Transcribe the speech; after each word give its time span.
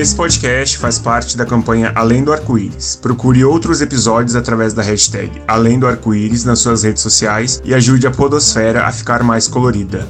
Esse 0.00 0.16
podcast 0.16 0.78
faz 0.78 0.98
parte 0.98 1.36
da 1.36 1.44
campanha 1.44 1.92
Além 1.94 2.24
do 2.24 2.32
Arco-Íris. 2.32 2.96
Procure 2.96 3.44
outros 3.44 3.82
episódios 3.82 4.34
através 4.34 4.72
da 4.72 4.80
hashtag 4.80 5.30
Além 5.46 5.78
do 5.78 5.86
Arco-Íris 5.86 6.42
nas 6.42 6.60
suas 6.60 6.84
redes 6.84 7.02
sociais 7.02 7.60
e 7.62 7.74
ajude 7.74 8.06
a 8.06 8.10
Podosfera 8.10 8.86
a 8.86 8.92
ficar 8.92 9.22
mais 9.22 9.46
colorida. 9.46 10.08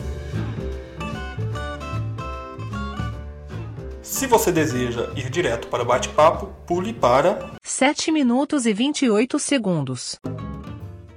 Se 4.00 4.28
você 4.28 4.52
deseja 4.52 5.08
ir 5.16 5.28
direto 5.28 5.66
para 5.66 5.82
o 5.82 5.86
bate-papo, 5.86 6.50
pule 6.64 6.92
para 6.92 7.50
7 7.60 8.12
minutos 8.12 8.66
e 8.66 8.72
28 8.72 9.40
segundos. 9.40 10.20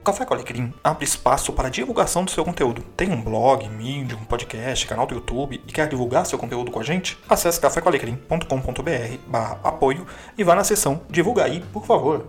Café 0.04 0.26
com 0.26 0.34
Alecrim 0.34 0.74
abre 0.84 1.06
espaço 1.06 1.54
para 1.54 1.70
a 1.70 1.72
divulgação 1.72 2.26
do 2.26 2.32
seu 2.32 2.44
conteúdo. 2.44 2.84
Tem 2.98 3.10
um 3.10 3.22
blog, 3.22 3.68
mídia, 3.70 4.18
um 4.18 4.26
podcast, 4.26 4.86
canal 4.86 5.08
do 5.08 5.16
YouTube 5.16 5.62
e 5.66 5.72
quer 5.72 5.88
divulgar 5.88 6.26
seu 6.26 6.38
conteúdo 6.38 6.70
com 6.70 6.80
a 6.80 6.84
gente? 6.84 7.18
Acesse 7.30 7.60
cafécoalecrim.com.br 7.62 9.18
barra 9.28 9.60
apoio 9.64 10.06
e 10.38 10.44
vá 10.44 10.56
na 10.56 10.64
seção 10.64 11.02
Divulga 11.10 11.46
aí, 11.46 11.62
por 11.72 11.86
favor. 11.86 12.28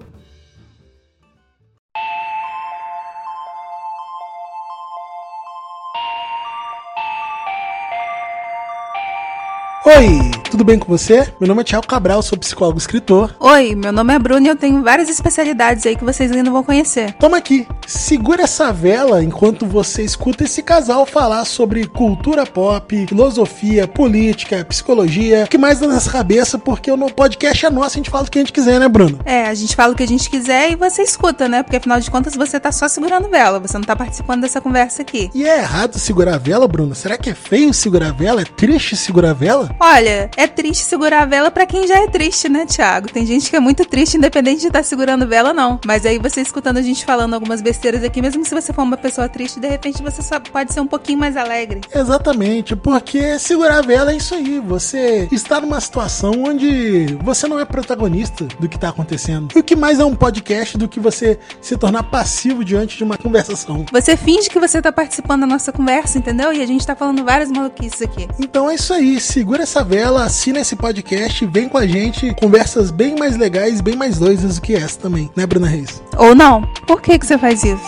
Oi, 9.86 10.43
tudo 10.54 10.62
bem 10.62 10.78
com 10.78 10.86
você? 10.86 11.26
Meu 11.40 11.48
nome 11.48 11.62
é 11.62 11.64
Thiago 11.64 11.84
Cabral, 11.84 12.22
sou 12.22 12.38
psicólogo 12.38 12.78
escritor. 12.78 13.34
Oi, 13.40 13.74
meu 13.74 13.90
nome 13.90 14.14
é 14.14 14.18
Bruno 14.20 14.46
e 14.46 14.48
eu 14.48 14.54
tenho 14.54 14.84
várias 14.84 15.08
especialidades 15.08 15.84
aí 15.84 15.96
que 15.96 16.04
vocês 16.04 16.30
ainda 16.30 16.48
vão 16.48 16.62
conhecer. 16.62 17.12
Toma 17.14 17.38
aqui, 17.38 17.66
segura 17.88 18.44
essa 18.44 18.72
vela 18.72 19.24
enquanto 19.24 19.66
você 19.66 20.04
escuta 20.04 20.44
esse 20.44 20.62
casal 20.62 21.04
falar 21.06 21.44
sobre 21.44 21.88
cultura 21.88 22.46
pop, 22.46 23.04
filosofia, 23.08 23.88
política, 23.88 24.64
psicologia, 24.64 25.42
o 25.42 25.48
que 25.48 25.58
mais 25.58 25.80
dá 25.80 25.88
nessa 25.88 26.08
cabeça, 26.08 26.56
porque 26.56 26.88
o 26.88 26.96
podcast 27.10 27.66
é 27.66 27.70
nosso, 27.70 27.96
a 27.96 27.98
gente 27.98 28.10
fala 28.10 28.24
o 28.24 28.30
que 28.30 28.38
a 28.38 28.42
gente 28.42 28.52
quiser, 28.52 28.78
né, 28.78 28.88
Bruno? 28.88 29.18
É, 29.24 29.48
a 29.48 29.54
gente 29.54 29.74
fala 29.74 29.92
o 29.92 29.96
que 29.96 30.04
a 30.04 30.08
gente 30.08 30.30
quiser 30.30 30.70
e 30.70 30.76
você 30.76 31.02
escuta, 31.02 31.48
né? 31.48 31.64
Porque 31.64 31.78
afinal 31.78 31.98
de 31.98 32.08
contas 32.08 32.36
você 32.36 32.60
tá 32.60 32.70
só 32.70 32.86
segurando 32.86 33.28
vela, 33.28 33.58
você 33.58 33.76
não 33.76 33.84
tá 33.84 33.96
participando 33.96 34.42
dessa 34.42 34.60
conversa 34.60 35.02
aqui. 35.02 35.32
E 35.34 35.44
é 35.44 35.58
errado 35.58 35.98
segurar 35.98 36.36
a 36.36 36.38
vela, 36.38 36.68
Bruno? 36.68 36.94
Será 36.94 37.18
que 37.18 37.28
é 37.28 37.34
feio 37.34 37.74
segurar 37.74 38.10
a 38.10 38.12
vela? 38.12 38.42
É 38.42 38.44
triste 38.44 38.96
segurar 38.96 39.30
a 39.30 39.34
vela? 39.34 39.74
Olha, 39.80 40.30
é 40.36 40.43
triste 40.48 40.84
segurar 40.84 41.22
a 41.22 41.26
vela 41.26 41.50
para 41.50 41.66
quem 41.66 41.86
já 41.86 42.00
é 42.00 42.08
triste, 42.08 42.48
né, 42.48 42.66
Thiago? 42.66 43.08
Tem 43.08 43.26
gente 43.26 43.50
que 43.50 43.56
é 43.56 43.60
muito 43.60 43.84
triste, 43.84 44.16
independente 44.16 44.60
de 44.60 44.66
estar 44.66 44.80
tá 44.80 44.82
segurando 44.82 45.26
vela, 45.26 45.52
não. 45.52 45.80
Mas 45.84 46.04
aí 46.06 46.18
você 46.18 46.40
escutando 46.40 46.78
a 46.78 46.82
gente 46.82 47.04
falando 47.04 47.34
algumas 47.34 47.60
besteiras 47.60 48.02
aqui, 48.02 48.20
mesmo 48.20 48.44
se 48.44 48.54
você 48.54 48.72
for 48.72 48.82
uma 48.82 48.96
pessoa 48.96 49.28
triste, 49.28 49.60
de 49.60 49.68
repente 49.68 50.02
você 50.02 50.22
só 50.22 50.40
pode 50.40 50.72
ser 50.72 50.80
um 50.80 50.86
pouquinho 50.86 51.18
mais 51.18 51.36
alegre. 51.36 51.80
Exatamente, 51.94 52.76
porque 52.76 53.38
segurar 53.38 53.78
a 53.78 53.82
vela 53.82 54.12
é 54.12 54.16
isso 54.16 54.34
aí. 54.34 54.60
Você 54.60 55.28
está 55.30 55.60
numa 55.60 55.80
situação 55.80 56.32
onde 56.44 57.06
você 57.22 57.46
não 57.46 57.58
é 57.58 57.64
protagonista 57.64 58.44
do 58.58 58.68
que 58.68 58.76
está 58.76 58.88
acontecendo. 58.88 59.48
E 59.54 59.58
o 59.58 59.62
que 59.62 59.76
mais 59.76 60.00
é 60.00 60.04
um 60.04 60.14
podcast 60.14 60.76
do 60.76 60.88
que 60.88 61.00
você 61.00 61.38
se 61.60 61.76
tornar 61.76 62.04
passivo 62.04 62.64
diante 62.64 62.96
de 62.96 63.04
uma 63.04 63.16
conversação? 63.16 63.84
Você 63.92 64.16
finge 64.16 64.48
que 64.48 64.58
você 64.58 64.78
está 64.78 64.92
participando 64.92 65.40
da 65.40 65.46
nossa 65.46 65.72
conversa, 65.72 66.18
entendeu? 66.18 66.52
E 66.52 66.62
a 66.62 66.66
gente 66.66 66.80
está 66.80 66.94
falando 66.94 67.24
várias 67.24 67.50
maluquices 67.50 68.02
aqui. 68.02 68.28
Então 68.38 68.70
é 68.70 68.74
isso 68.74 68.92
aí 68.92 69.20
segura 69.20 69.62
essa 69.62 69.82
vela, 69.82 70.23
assina 70.24 70.60
esse 70.60 70.74
podcast, 70.74 71.44
vem 71.46 71.68
com 71.68 71.76
a 71.76 71.86
gente, 71.86 72.34
conversas 72.34 72.90
bem 72.90 73.14
mais 73.16 73.36
legais, 73.36 73.80
bem 73.80 73.94
mais 73.94 74.18
doidas 74.18 74.56
do 74.56 74.62
que 74.62 74.74
essa 74.74 74.98
também, 74.98 75.30
né, 75.36 75.46
Bruna 75.46 75.66
Reis? 75.66 76.02
Ou 76.16 76.34
não? 76.34 76.62
Por 76.86 77.02
que, 77.02 77.18
que 77.18 77.26
você 77.26 77.36
faz 77.36 77.62
isso? 77.62 77.84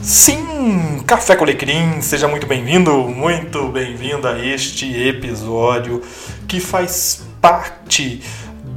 Sim, 0.00 1.02
Café 1.06 1.36
com 1.36 1.44
Alecrim, 1.44 2.00
seja 2.00 2.26
muito 2.26 2.46
bem-vindo, 2.46 2.90
muito 3.08 3.68
bem-vindo 3.68 4.26
a 4.26 4.38
este 4.38 4.90
episódio 5.06 6.02
que 6.48 6.58
faz 6.58 7.22
parte 7.40 8.22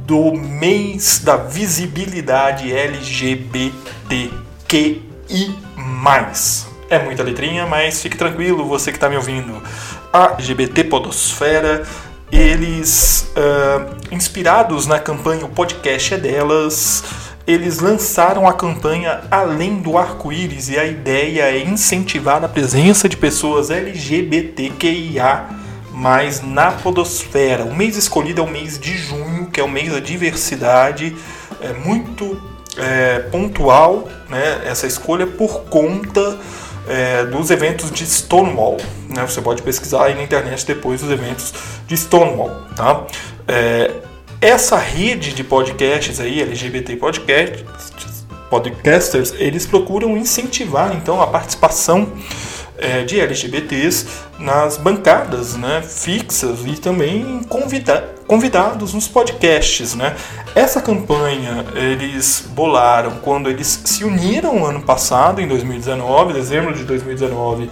do 0.06 0.32
mês 0.34 1.22
da 1.24 1.36
visibilidade 1.36 2.70
LGBTQI+. 2.70 4.04
É 6.88 6.98
muita 6.98 7.22
letrinha, 7.22 7.66
mas 7.66 8.02
fique 8.02 8.16
tranquilo, 8.16 8.66
você 8.66 8.90
que 8.90 8.96
está 8.96 9.08
me 9.08 9.16
ouvindo. 9.16 9.62
A 10.12 10.34
LGBT 10.38 10.84
Podosfera, 10.84 11.82
eles, 12.30 13.32
uh, 13.36 14.14
inspirados 14.14 14.86
na 14.86 14.98
campanha 14.98 15.46
O 15.46 15.48
Podcast 15.48 16.14
é 16.14 16.18
Delas, 16.18 17.04
eles 17.46 17.78
lançaram 17.78 18.46
a 18.46 18.52
campanha 18.52 19.22
Além 19.30 19.80
do 19.80 19.96
Arco-Íris 19.96 20.68
e 20.68 20.78
a 20.78 20.84
ideia 20.84 21.44
é 21.44 21.58
incentivar 21.58 22.44
a 22.44 22.48
presença 22.48 23.08
de 23.08 23.16
pessoas 23.16 23.70
LGBTQIA 23.70 25.46
mais 25.92 26.42
na 26.42 26.72
podosfera. 26.72 27.64
O 27.64 27.74
mês 27.74 27.96
escolhido 27.96 28.40
é 28.40 28.44
o 28.44 28.50
mês 28.50 28.78
de 28.78 28.96
junho, 28.96 29.46
que 29.46 29.60
é 29.60 29.64
o 29.64 29.68
mês 29.68 29.92
da 29.92 30.00
diversidade, 30.00 31.16
é 31.60 31.72
muito 31.72 32.40
é, 32.76 33.20
pontual 33.30 34.08
né, 34.28 34.62
essa 34.66 34.86
escolha 34.86 35.26
por 35.26 35.62
conta 35.64 36.38
é, 36.88 37.24
dos 37.24 37.50
eventos 37.50 37.90
de 37.90 38.04
Stonewall. 38.06 38.76
Né? 39.08 39.22
Você 39.22 39.40
pode 39.40 39.62
pesquisar 39.62 40.04
aí 40.04 40.14
na 40.14 40.22
internet 40.22 40.66
depois 40.66 41.02
os 41.02 41.10
eventos 41.10 41.52
de 41.86 41.96
Stonewall. 41.96 42.50
Tá? 42.76 43.06
É, 43.48 43.90
essa 44.40 44.76
rede 44.76 45.32
de 45.32 45.42
podcasts 45.42 46.20
aí, 46.20 46.42
LGBT 46.42 46.96
Podcasts, 46.96 47.64
podcasters, 48.50 49.34
eles 49.38 49.66
procuram 49.66 50.16
incentivar 50.16 50.94
então 50.94 51.20
a 51.20 51.26
participação 51.26 52.12
é, 52.78 53.02
de 53.02 53.20
LGBTs 53.20 54.06
nas 54.38 54.76
bancadas 54.76 55.56
né, 55.56 55.82
fixas 55.82 56.60
e 56.66 56.78
também 56.78 57.42
convida 57.48 58.13
convidados 58.26 58.94
nos 58.94 59.08
podcasts. 59.08 59.94
Né? 59.94 60.16
Essa 60.54 60.80
campanha 60.80 61.64
eles 61.74 62.44
bolaram 62.50 63.18
quando 63.22 63.48
eles 63.48 63.82
se 63.84 64.04
uniram 64.04 64.64
ano 64.64 64.82
passado, 64.82 65.40
em 65.40 65.48
2019, 65.48 66.32
dezembro 66.32 66.74
de 66.74 66.84
2019. 66.84 67.70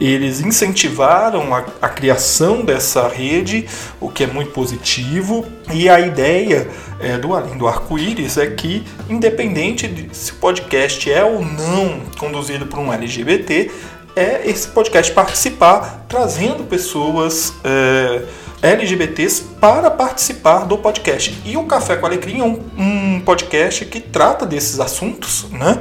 Eles 0.00 0.40
incentivaram 0.40 1.54
a, 1.54 1.62
a 1.82 1.88
criação 1.88 2.64
dessa 2.64 3.06
rede, 3.06 3.66
o 4.00 4.08
que 4.08 4.24
é 4.24 4.26
muito 4.26 4.50
positivo. 4.50 5.44
E 5.70 5.90
a 5.90 6.00
ideia 6.00 6.66
é, 6.98 7.18
do 7.18 7.34
Além 7.34 7.58
do 7.58 7.68
Arco-Íris 7.68 8.38
é 8.38 8.46
que, 8.46 8.82
independente 9.10 9.86
de 9.86 10.16
se 10.16 10.32
o 10.32 10.36
podcast 10.36 11.12
é 11.12 11.22
ou 11.22 11.44
não 11.44 12.00
conduzido 12.18 12.64
por 12.64 12.78
um 12.78 12.90
LGBT, 12.90 13.70
é 14.16 14.48
esse 14.48 14.68
podcast 14.68 15.12
participar, 15.12 16.06
trazendo 16.08 16.64
pessoas 16.64 17.52
é, 17.62 18.22
LGBTs 18.62 19.42
para 19.60 19.90
participar 19.90 20.64
do 20.64 20.76
podcast. 20.78 21.40
E 21.44 21.56
o 21.56 21.64
Café 21.64 21.96
com 21.96 22.06
Alecrim 22.06 22.40
é 22.40 22.44
um, 22.44 22.60
um 22.76 23.20
podcast 23.20 23.84
que 23.86 24.00
trata 24.00 24.44
desses 24.44 24.78
assuntos, 24.80 25.46
né? 25.50 25.78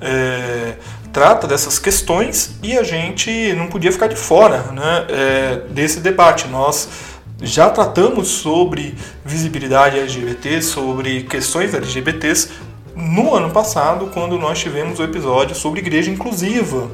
É, 0.00 0.74
trata 1.12 1.46
dessas 1.46 1.78
questões 1.78 2.56
e 2.62 2.76
a 2.78 2.82
gente 2.82 3.52
não 3.54 3.66
podia 3.66 3.90
ficar 3.92 4.06
de 4.06 4.16
fora 4.16 4.62
né, 4.72 5.06
é, 5.08 5.56
desse 5.70 6.00
debate. 6.00 6.48
Nós 6.48 6.88
já 7.42 7.70
tratamos 7.70 8.28
sobre 8.28 8.94
visibilidade 9.24 9.98
LGBT, 9.98 10.62
sobre 10.62 11.22
questões 11.24 11.74
LGBTs 11.74 12.50
no 12.94 13.34
ano 13.34 13.50
passado, 13.50 14.10
quando 14.12 14.38
nós 14.38 14.58
tivemos 14.58 14.98
o 14.98 15.02
episódio 15.02 15.54
sobre 15.54 15.80
igreja 15.80 16.10
inclusiva. 16.10 16.90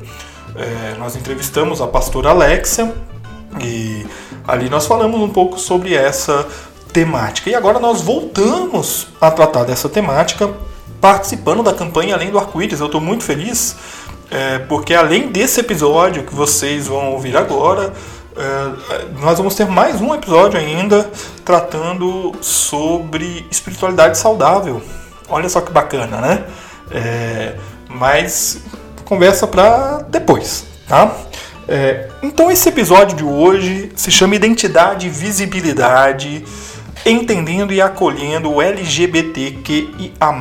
É, 0.55 0.97
nós 0.99 1.17
entrevistamos 1.17 1.81
a 1.83 1.87
pastora 1.87 2.31
Alexia 2.31 2.95
e 3.61 4.07
ali 4.47 4.69
nós 4.69 4.87
falamos 4.87 5.21
um 5.21 5.29
pouco 5.29 5.59
sobre 5.59 5.95
essa 5.95 6.47
temática. 6.93 7.51
E 7.51 7.55
agora 7.55 7.79
nós 7.79 8.01
voltamos 8.03 9.09
a 9.21 9.31
tratar 9.31 9.65
dessa 9.65 9.89
temática 9.89 10.51
participando 11.01 11.63
da 11.63 11.75
campanha 11.75 12.15
Além 12.15 12.31
do 12.31 12.39
Arco-Íris. 12.39 12.81
Eu 12.81 12.87
estou 12.87 13.01
muito 13.01 13.23
feliz 13.23 13.77
é, 14.31 14.59
porque 14.61 14.95
além 14.95 15.29
desse 15.29 15.61
episódio 15.61 16.25
que 16.25 16.35
vocês 16.35 16.89
vão 16.89 17.13
ouvir 17.13 17.37
agora, 17.37 17.93
é, 18.37 19.21
nós 19.21 19.39
vamos 19.39 19.55
ter 19.55 19.67
mais 19.67 20.01
um 20.01 20.15
episódio 20.15 20.59
ainda 20.59 21.09
tratando 21.45 22.33
sobre 22.41 23.47
espiritualidade 23.51 24.19
saudável. 24.19 24.83
Olha 25.29 25.49
só 25.49 25.61
que 25.61 25.71
bacana, 25.73 26.21
né? 26.21 26.45
É, 26.91 27.57
mas 27.89 28.61
conversa 29.05 29.47
para 29.47 30.05
depois, 30.09 30.65
tá? 30.89 31.15
É, 31.69 32.09
então 32.23 32.51
esse 32.51 32.69
episódio 32.69 33.17
de 33.17 33.25
hoje 33.25 33.91
se 33.97 34.11
chama 34.11 34.37
Identidade 34.37 35.07
e 35.07 35.11
Visibilidade, 35.11 36.45
entendendo 37.05 37.73
e 37.73 37.81
acolhendo 37.81 38.53
o 38.53 38.63
LGBTQIA+, 38.63 40.33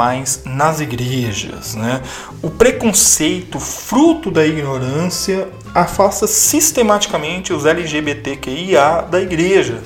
nas 0.45 0.79
igrejas. 0.79 1.75
Né? 1.75 2.01
O 2.41 2.49
preconceito, 2.49 3.59
fruto 3.59 4.29
da 4.29 4.45
ignorância, 4.45 5.47
afasta 5.73 6.27
sistematicamente 6.27 7.51
os 7.51 7.65
LGBTQIA 7.65 9.05
da 9.09 9.19
igreja. 9.21 9.81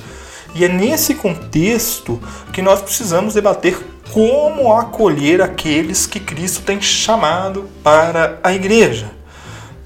E 0.54 0.64
é 0.64 0.68
nesse 0.68 1.14
contexto 1.14 2.20
que 2.52 2.60
nós 2.60 2.82
precisamos 2.82 3.34
debater 3.34 3.78
como 4.12 4.72
acolher 4.72 5.40
aqueles 5.40 6.06
que 6.06 6.18
Cristo 6.18 6.62
tem 6.62 6.80
chamado 6.80 7.68
para 7.84 8.38
a 8.42 8.52
igreja. 8.52 9.12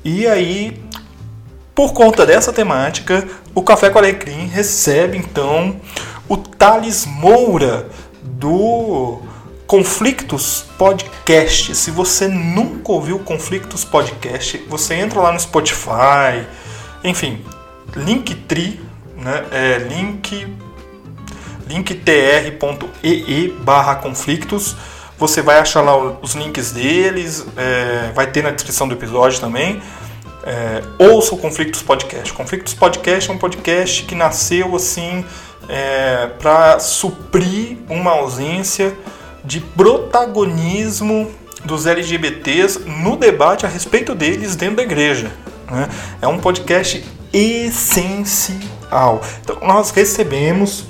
E 0.03 0.27
aí 0.27 0.83
Por 1.75 1.93
conta 1.93 2.25
dessa 2.25 2.53
temática, 2.53 3.27
o 3.55 3.63
Café 3.63 3.91
com 3.91 3.99
Alecrim 3.99 4.47
recebe 4.47 5.19
então 5.19 5.81
o 6.29 6.37
Thales 6.37 7.05
Moura 7.05 7.89
do 8.23 9.21
Conflictos 9.67 10.65
Podcast. 10.79 11.75
Se 11.75 11.91
você 11.91 12.29
nunca 12.29 12.93
ouviu 12.93 13.19
Conflictos 13.19 13.85
Podcast, 13.85 14.59
você 14.69 14.95
entra 14.95 15.21
lá 15.21 15.33
no 15.33 15.41
Spotify, 15.41 16.47
enfim, 17.03 17.45
Linktree, 17.97 18.81
né? 19.17 19.45
É 19.51 19.79
link 19.79 20.47
linktr.ee 21.67 23.49
barra 23.63 23.97
conflictos. 23.97 24.77
Você 25.19 25.43
vai 25.43 25.59
achar 25.59 25.81
lá 25.81 25.97
os 25.97 26.35
links 26.35 26.73
deles, 26.73 27.47
é, 27.57 28.13
vai 28.15 28.27
ter 28.27 28.43
na 28.43 28.51
descrição 28.51 28.87
do 28.87 28.95
episódio 28.95 29.41
também. 29.41 29.81
É, 30.47 30.83
ouça 30.99 31.35
o 31.35 31.39
Conflictos 31.39 31.83
Podcast. 31.83 32.31
Conflictos 32.35 32.75
Podcast 32.75 33.31
é 33.31 33.33
um 33.33 33.39
podcast 33.39 34.03
que 34.05 34.15
nasceu 34.15 34.77
assim 34.77 35.25
é, 35.67 36.27
para 36.39 36.79
suprir 36.79 37.79
uma 37.89 38.11
ausência 38.11 38.95
de 39.43 39.61
protagonismo 39.61 41.31
dos 41.65 41.87
LGBTs 41.87 42.81
no 42.81 43.17
debate 43.17 43.65
a 43.65 43.69
respeito 43.71 44.15
deles 44.15 44.55
dentro 44.55 44.77
da 44.77 44.83
igreja. 44.83 45.33
Né? 45.71 45.89
É 46.21 46.29
um 46.29 46.39
podcast 46.39 47.03
essencial. 47.33 49.23
Então, 49.41 49.59
nós 49.63 49.91
recebemos 49.93 50.85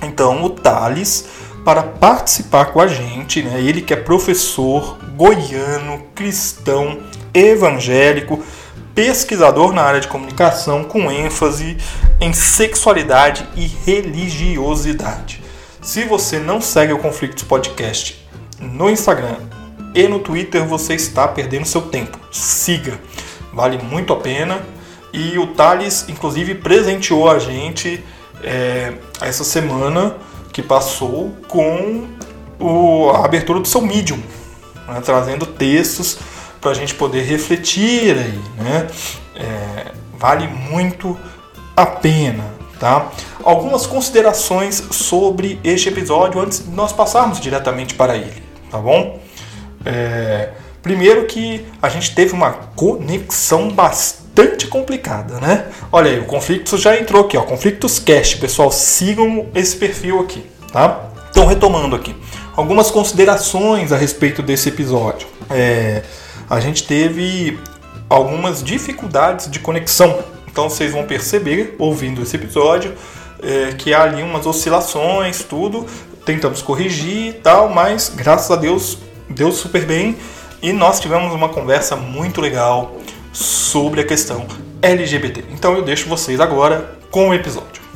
então 0.00 0.44
o 0.44 0.50
Thales 0.50 1.26
para 1.64 1.82
participar 1.82 2.66
com 2.66 2.80
a 2.80 2.86
gente, 2.86 3.42
né? 3.42 3.60
Ele 3.60 3.82
que 3.82 3.92
é 3.92 3.96
professor 3.96 4.96
goiano, 5.16 6.04
cristão, 6.14 7.00
evangélico, 7.34 8.42
pesquisador 8.98 9.72
na 9.72 9.82
área 9.82 10.00
de 10.00 10.08
comunicação 10.08 10.82
com 10.82 11.08
ênfase 11.08 11.78
em 12.20 12.32
sexualidade 12.32 13.46
e 13.54 13.64
religiosidade. 13.64 15.40
Se 15.80 16.02
você 16.02 16.40
não 16.40 16.60
segue 16.60 16.92
o 16.92 16.98
Conflitos 16.98 17.44
Podcast 17.44 18.26
no 18.58 18.90
Instagram 18.90 19.36
e 19.94 20.08
no 20.08 20.18
Twitter, 20.18 20.66
você 20.66 20.96
está 20.96 21.28
perdendo 21.28 21.64
seu 21.64 21.82
tempo. 21.82 22.18
Siga, 22.32 22.98
vale 23.52 23.78
muito 23.78 24.12
a 24.12 24.16
pena. 24.16 24.62
E 25.12 25.38
o 25.38 25.46
Thales, 25.46 26.06
inclusive, 26.08 26.56
presenteou 26.56 27.30
a 27.30 27.38
gente 27.38 28.02
é, 28.42 28.94
essa 29.20 29.44
semana 29.44 30.16
que 30.52 30.60
passou 30.60 31.36
com 31.46 32.04
o, 32.58 33.10
a 33.10 33.24
abertura 33.24 33.60
do 33.60 33.68
seu 33.68 33.80
Medium, 33.80 34.18
né, 34.88 35.00
trazendo 35.04 35.46
textos 35.46 36.18
para 36.60 36.70
a 36.70 36.74
gente 36.74 36.94
poder 36.94 37.22
refletir 37.22 38.16
aí, 38.16 38.40
né? 38.58 38.86
É, 39.36 39.92
vale 40.18 40.46
muito 40.46 41.18
a 41.76 41.86
pena, 41.86 42.44
tá? 42.78 43.10
Algumas 43.42 43.86
considerações 43.86 44.82
sobre 44.90 45.60
este 45.62 45.88
episódio 45.88 46.40
antes 46.40 46.64
de 46.64 46.70
nós 46.70 46.92
passarmos 46.92 47.40
diretamente 47.40 47.94
para 47.94 48.16
ele, 48.16 48.42
tá 48.70 48.78
bom? 48.78 49.20
É, 49.84 50.50
primeiro 50.82 51.26
que 51.26 51.64
a 51.80 51.88
gente 51.88 52.14
teve 52.14 52.32
uma 52.32 52.52
conexão 52.52 53.70
bastante 53.70 54.66
complicada, 54.66 55.38
né? 55.40 55.66
Olha 55.92 56.10
aí, 56.10 56.18
o 56.18 56.24
Conflictos 56.24 56.80
já 56.80 56.98
entrou 56.98 57.24
aqui, 57.24 57.36
ó, 57.36 57.42
Conflictos 57.42 57.98
Cast, 57.98 58.38
pessoal, 58.38 58.70
sigam 58.72 59.46
esse 59.54 59.76
perfil 59.76 60.20
aqui, 60.20 60.44
tá? 60.72 61.10
Então, 61.30 61.46
retomando 61.46 61.94
aqui, 61.94 62.16
algumas 62.56 62.90
considerações 62.90 63.92
a 63.92 63.96
respeito 63.96 64.42
desse 64.42 64.68
episódio. 64.68 65.28
É, 65.48 66.02
a 66.48 66.60
gente 66.60 66.86
teve 66.86 67.58
algumas 68.08 68.62
dificuldades 68.62 69.50
de 69.50 69.58
conexão, 69.58 70.22
então 70.50 70.68
vocês 70.68 70.92
vão 70.92 71.04
perceber, 71.04 71.76
ouvindo 71.78 72.22
esse 72.22 72.36
episódio, 72.36 72.94
é, 73.42 73.72
que 73.72 73.92
há 73.92 74.02
ali 74.02 74.22
umas 74.22 74.46
oscilações, 74.46 75.44
tudo, 75.44 75.86
tentamos 76.24 76.62
corrigir 76.62 77.28
e 77.28 77.32
tal, 77.34 77.68
mas 77.68 78.12
graças 78.14 78.50
a 78.50 78.56
Deus 78.56 78.98
deu 79.28 79.52
super 79.52 79.84
bem 79.84 80.16
e 80.62 80.72
nós 80.72 81.00
tivemos 81.00 81.32
uma 81.32 81.48
conversa 81.48 81.94
muito 81.96 82.40
legal 82.40 82.96
sobre 83.32 84.00
a 84.00 84.04
questão 84.04 84.46
LGBT. 84.82 85.44
Então 85.50 85.74
eu 85.76 85.82
deixo 85.82 86.08
vocês 86.08 86.40
agora 86.40 86.98
com 87.10 87.28
o 87.28 87.34
episódio. 87.34 87.87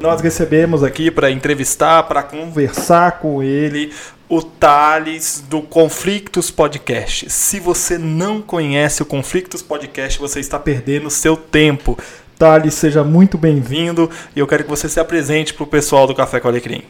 Nós 0.00 0.20
recebemos 0.20 0.84
aqui 0.84 1.10
para 1.10 1.28
entrevistar, 1.28 2.04
para 2.04 2.22
conversar 2.22 3.18
com 3.18 3.42
ele, 3.42 3.92
o 4.28 4.40
Thales 4.40 5.42
do 5.48 5.60
Conflictos 5.60 6.52
Podcast. 6.52 7.28
Se 7.28 7.58
você 7.58 7.98
não 7.98 8.40
conhece 8.40 9.02
o 9.02 9.06
Conflictos 9.06 9.60
Podcast, 9.60 10.16
você 10.20 10.38
está 10.38 10.56
perdendo 10.56 11.10
seu 11.10 11.36
tempo. 11.36 11.98
Thales, 12.38 12.74
seja 12.74 13.02
muito 13.02 13.36
bem-vindo 13.36 14.08
e 14.36 14.38
eu 14.38 14.46
quero 14.46 14.62
que 14.62 14.70
você 14.70 14.88
se 14.88 15.00
apresente 15.00 15.52
para 15.52 15.64
o 15.64 15.66
pessoal 15.66 16.06
do 16.06 16.14
Café 16.14 16.38
com 16.38 16.46
Alecrim. 16.46 16.84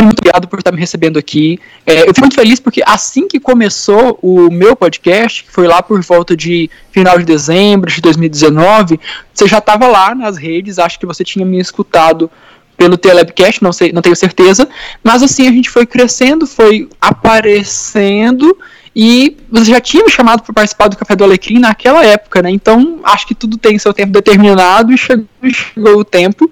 Muito 0.00 0.20
obrigado 0.20 0.48
por 0.48 0.58
estar 0.58 0.72
me 0.72 0.78
recebendo 0.78 1.18
aqui. 1.18 1.60
É, 1.86 2.02
eu 2.02 2.08
fico 2.08 2.20
muito 2.20 2.34
feliz 2.34 2.58
porque 2.58 2.82
assim 2.86 3.28
que 3.28 3.38
começou 3.38 4.18
o 4.22 4.50
meu 4.50 4.74
podcast, 4.74 5.44
que 5.44 5.50
foi 5.50 5.66
lá 5.66 5.82
por 5.82 6.00
volta 6.02 6.36
de 6.36 6.70
final 6.90 7.18
de 7.18 7.24
dezembro 7.24 7.90
de 7.90 8.00
2019, 8.00 8.98
você 9.34 9.46
já 9.46 9.58
estava 9.58 9.86
lá 9.88 10.14
nas 10.14 10.36
redes, 10.36 10.78
acho 10.78 10.98
que 10.98 11.04
você 11.04 11.22
tinha 11.22 11.44
me 11.44 11.58
escutado 11.58 12.30
pelo 12.76 12.96
Telebcast, 12.96 13.62
não 13.62 13.72
sei, 13.72 13.92
não 13.92 14.00
tenho 14.02 14.16
certeza, 14.16 14.68
mas 15.04 15.22
assim 15.22 15.46
a 15.46 15.52
gente 15.52 15.68
foi 15.68 15.84
crescendo, 15.84 16.46
foi 16.46 16.88
aparecendo 17.00 18.56
e 18.96 19.36
você 19.50 19.66
já 19.66 19.80
tinha 19.80 20.04
me 20.04 20.10
chamado 20.10 20.42
para 20.42 20.54
participar 20.54 20.88
do 20.88 20.96
Café 20.96 21.14
do 21.14 21.24
Alecrim 21.24 21.58
naquela 21.58 22.04
época, 22.04 22.42
né? 22.42 22.50
Então 22.50 23.00
acho 23.04 23.26
que 23.26 23.34
tudo 23.34 23.56
tem 23.56 23.78
seu 23.78 23.92
tempo 23.92 24.12
determinado 24.12 24.92
e 24.92 24.98
chegou, 24.98 25.26
chegou 25.52 25.98
o 25.98 26.04
tempo. 26.04 26.50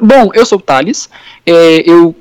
Bom, 0.00 0.30
eu 0.34 0.44
sou 0.44 0.58
o 0.58 0.62
Thales, 0.62 1.08
é, 1.46 1.82
eu 1.88 2.14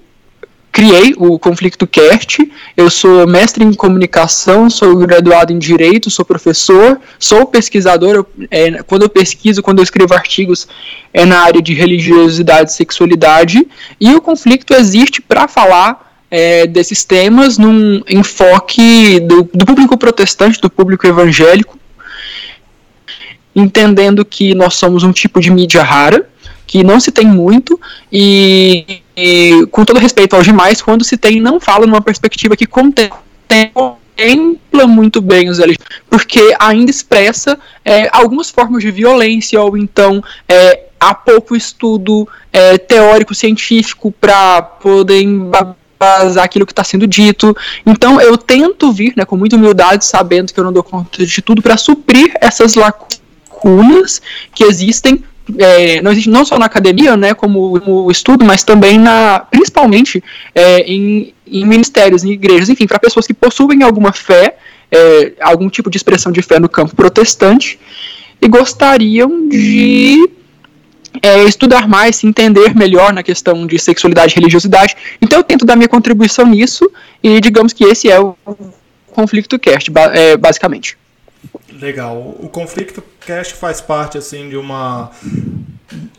criei 0.73 1.13
o 1.17 1.37
Conflicto 1.37 1.85
Cast, 1.85 2.51
eu 2.75 2.89
sou 2.89 3.27
mestre 3.27 3.63
em 3.63 3.71
comunicação, 3.73 4.71
sou 4.71 4.95
graduado 4.97 5.53
em 5.53 5.59
Direito, 5.59 6.09
sou 6.09 6.25
professor, 6.25 6.99
sou 7.19 7.45
pesquisador, 7.45 8.15
eu, 8.15 8.27
é, 8.49 8.81
quando 8.81 9.03
eu 9.03 9.09
pesquiso, 9.09 9.61
quando 9.61 9.77
eu 9.77 9.83
escrevo 9.83 10.15
artigos, 10.15 10.67
é 11.13 11.25
na 11.25 11.41
área 11.41 11.61
de 11.61 11.75
religiosidade 11.75 12.71
e 12.71 12.73
sexualidade, 12.73 13.67
e 14.01 14.15
o 14.15 14.21
Conflicto 14.21 14.73
existe 14.73 15.21
para 15.21 15.47
falar 15.47 16.17
é, 16.31 16.65
desses 16.65 17.05
temas 17.05 17.59
num 17.59 18.01
enfoque 18.09 19.19
do, 19.19 19.47
do 19.53 19.67
público 19.67 19.95
protestante, 19.95 20.59
do 20.59 20.71
público 20.71 21.05
evangélico, 21.05 21.77
entendendo 23.55 24.25
que 24.25 24.55
nós 24.55 24.73
somos 24.73 25.03
um 25.03 25.11
tipo 25.11 25.39
de 25.39 25.51
mídia 25.51 25.83
rara, 25.83 26.27
que 26.65 26.83
não 26.83 26.99
se 26.99 27.11
tem 27.11 27.27
muito, 27.27 27.79
e, 28.11 29.02
e, 29.15 29.65
com 29.71 29.85
todo 29.85 29.99
respeito 29.99 30.35
aos 30.35 30.45
demais, 30.45 30.81
quando 30.81 31.03
se 31.03 31.17
tem, 31.17 31.39
não 31.39 31.59
fala 31.59 31.85
numa 31.85 32.01
perspectiva 32.01 32.55
que 32.55 32.65
contempla 32.65 33.97
muito 34.87 35.21
bem 35.21 35.49
os 35.49 35.59
LGBT, 35.59 36.01
porque 36.09 36.55
ainda 36.59 36.89
expressa 36.89 37.59
é, 37.83 38.09
algumas 38.11 38.49
formas 38.49 38.83
de 38.83 38.91
violência, 38.91 39.61
ou 39.61 39.77
então 39.77 40.23
é, 40.47 40.85
há 40.99 41.13
pouco 41.13 41.55
estudo 41.55 42.27
é, 42.51 42.77
teórico 42.77 43.35
científico 43.35 44.11
para 44.11 44.61
poder 44.61 45.25
aquilo 46.41 46.65
que 46.65 46.71
está 46.71 46.83
sendo 46.83 47.07
dito. 47.07 47.55
Então 47.85 48.19
eu 48.19 48.37
tento 48.37 48.91
vir, 48.91 49.13
né, 49.15 49.25
com 49.25 49.37
muita 49.37 49.55
humildade, 49.55 50.05
sabendo 50.05 50.53
que 50.53 50.59
eu 50.59 50.63
não 50.63 50.73
dou 50.73 50.83
conta 50.83 51.25
de 51.25 51.41
tudo, 51.41 51.61
para 51.61 51.77
suprir 51.77 52.33
essas 52.41 52.75
lacunas 52.75 54.21
que 54.53 54.63
existem. 54.63 55.23
É, 55.57 56.01
não 56.01 56.11
existe 56.11 56.29
não 56.29 56.45
só 56.45 56.57
na 56.57 56.65
academia, 56.65 57.17
né, 57.17 57.33
como, 57.33 57.79
como 57.81 58.09
estudo, 58.09 58.45
mas 58.45 58.63
também 58.63 58.97
na, 58.97 59.39
principalmente 59.39 60.23
é, 60.55 60.79
em, 60.81 61.33
em 61.45 61.65
ministérios, 61.65 62.23
em 62.23 62.31
igrejas, 62.31 62.69
enfim, 62.69 62.87
para 62.87 62.97
pessoas 62.97 63.27
que 63.27 63.33
possuem 63.33 63.83
alguma 63.83 64.13
fé, 64.13 64.55
é, 64.89 65.33
algum 65.41 65.69
tipo 65.69 65.89
de 65.89 65.97
expressão 65.97 66.31
de 66.31 66.41
fé 66.41 66.59
no 66.59 66.69
campo 66.69 66.95
protestante 66.95 67.77
e 68.41 68.47
gostariam 68.47 69.47
de 69.49 70.29
é, 71.21 71.43
estudar 71.43 71.87
mais, 71.87 72.17
se 72.17 72.27
entender 72.27 72.75
melhor 72.75 73.13
na 73.13 73.21
questão 73.21 73.67
de 73.67 73.77
sexualidade 73.77 74.33
e 74.33 74.35
religiosidade. 74.35 74.95
Então 75.21 75.39
eu 75.39 75.43
tento 75.43 75.65
dar 75.65 75.75
minha 75.75 75.89
contribuição 75.89 76.45
nisso 76.45 76.89
e 77.21 77.39
digamos 77.41 77.73
que 77.73 77.83
esse 77.83 78.09
é 78.09 78.19
o 78.19 78.35
Conflicto 79.11 79.59
Cast, 79.59 79.91
é, 80.13 80.37
basicamente. 80.37 80.97
Legal. 81.71 82.35
O 82.39 82.49
Conflicto 82.49 83.03
Cast 83.21 83.55
faz 83.55 83.81
parte 83.81 84.17
assim 84.17 84.49
de 84.49 84.57
uma 84.57 85.11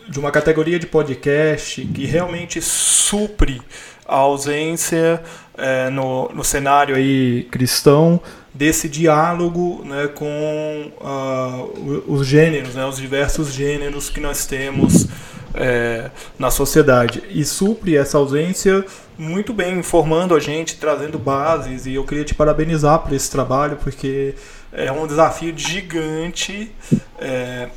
de 0.09 0.21
uma 0.21 0.31
categoria 0.31 0.79
de 0.79 0.87
podcast 0.87 1.85
que 1.87 2.07
realmente 2.07 2.61
supre 2.61 3.61
a 4.07 4.17
ausência 4.17 5.21
é, 5.57 5.91
no, 5.91 6.29
no 6.29 6.45
cenário 6.45 6.95
aí 6.95 7.49
cristão 7.51 8.21
desse 8.55 8.89
diálogo 8.89 9.83
né, 9.85 10.07
com 10.07 10.93
uh, 11.01 12.05
os 12.07 12.25
gêneros, 12.25 12.77
né, 12.77 12.87
os 12.87 12.97
diversos 12.97 13.53
gêneros 13.53 14.09
que 14.09 14.21
nós 14.21 14.47
temos 14.47 15.09
é, 15.55 16.11
na 16.39 16.51
sociedade. 16.51 17.23
E 17.31 17.45
supre 17.45 17.97
essa 17.97 18.19
ausência 18.19 18.85
muito 19.19 19.53
bem, 19.53 19.79
informando 19.79 20.35
a 20.35 20.41
gente, 20.41 20.77
trazendo 20.77 21.19
bases. 21.19 21.87
E 21.87 21.95
eu 21.95 22.05
queria 22.05 22.25
te 22.25 22.35
parabenizar 22.35 23.01
por 23.01 23.13
esse 23.13 23.31
trabalho, 23.31 23.77
porque 23.83 24.35
é 24.75 24.91
um 24.93 25.07
desafio 25.07 25.57
gigante. 25.57 26.71
É, 27.19 27.69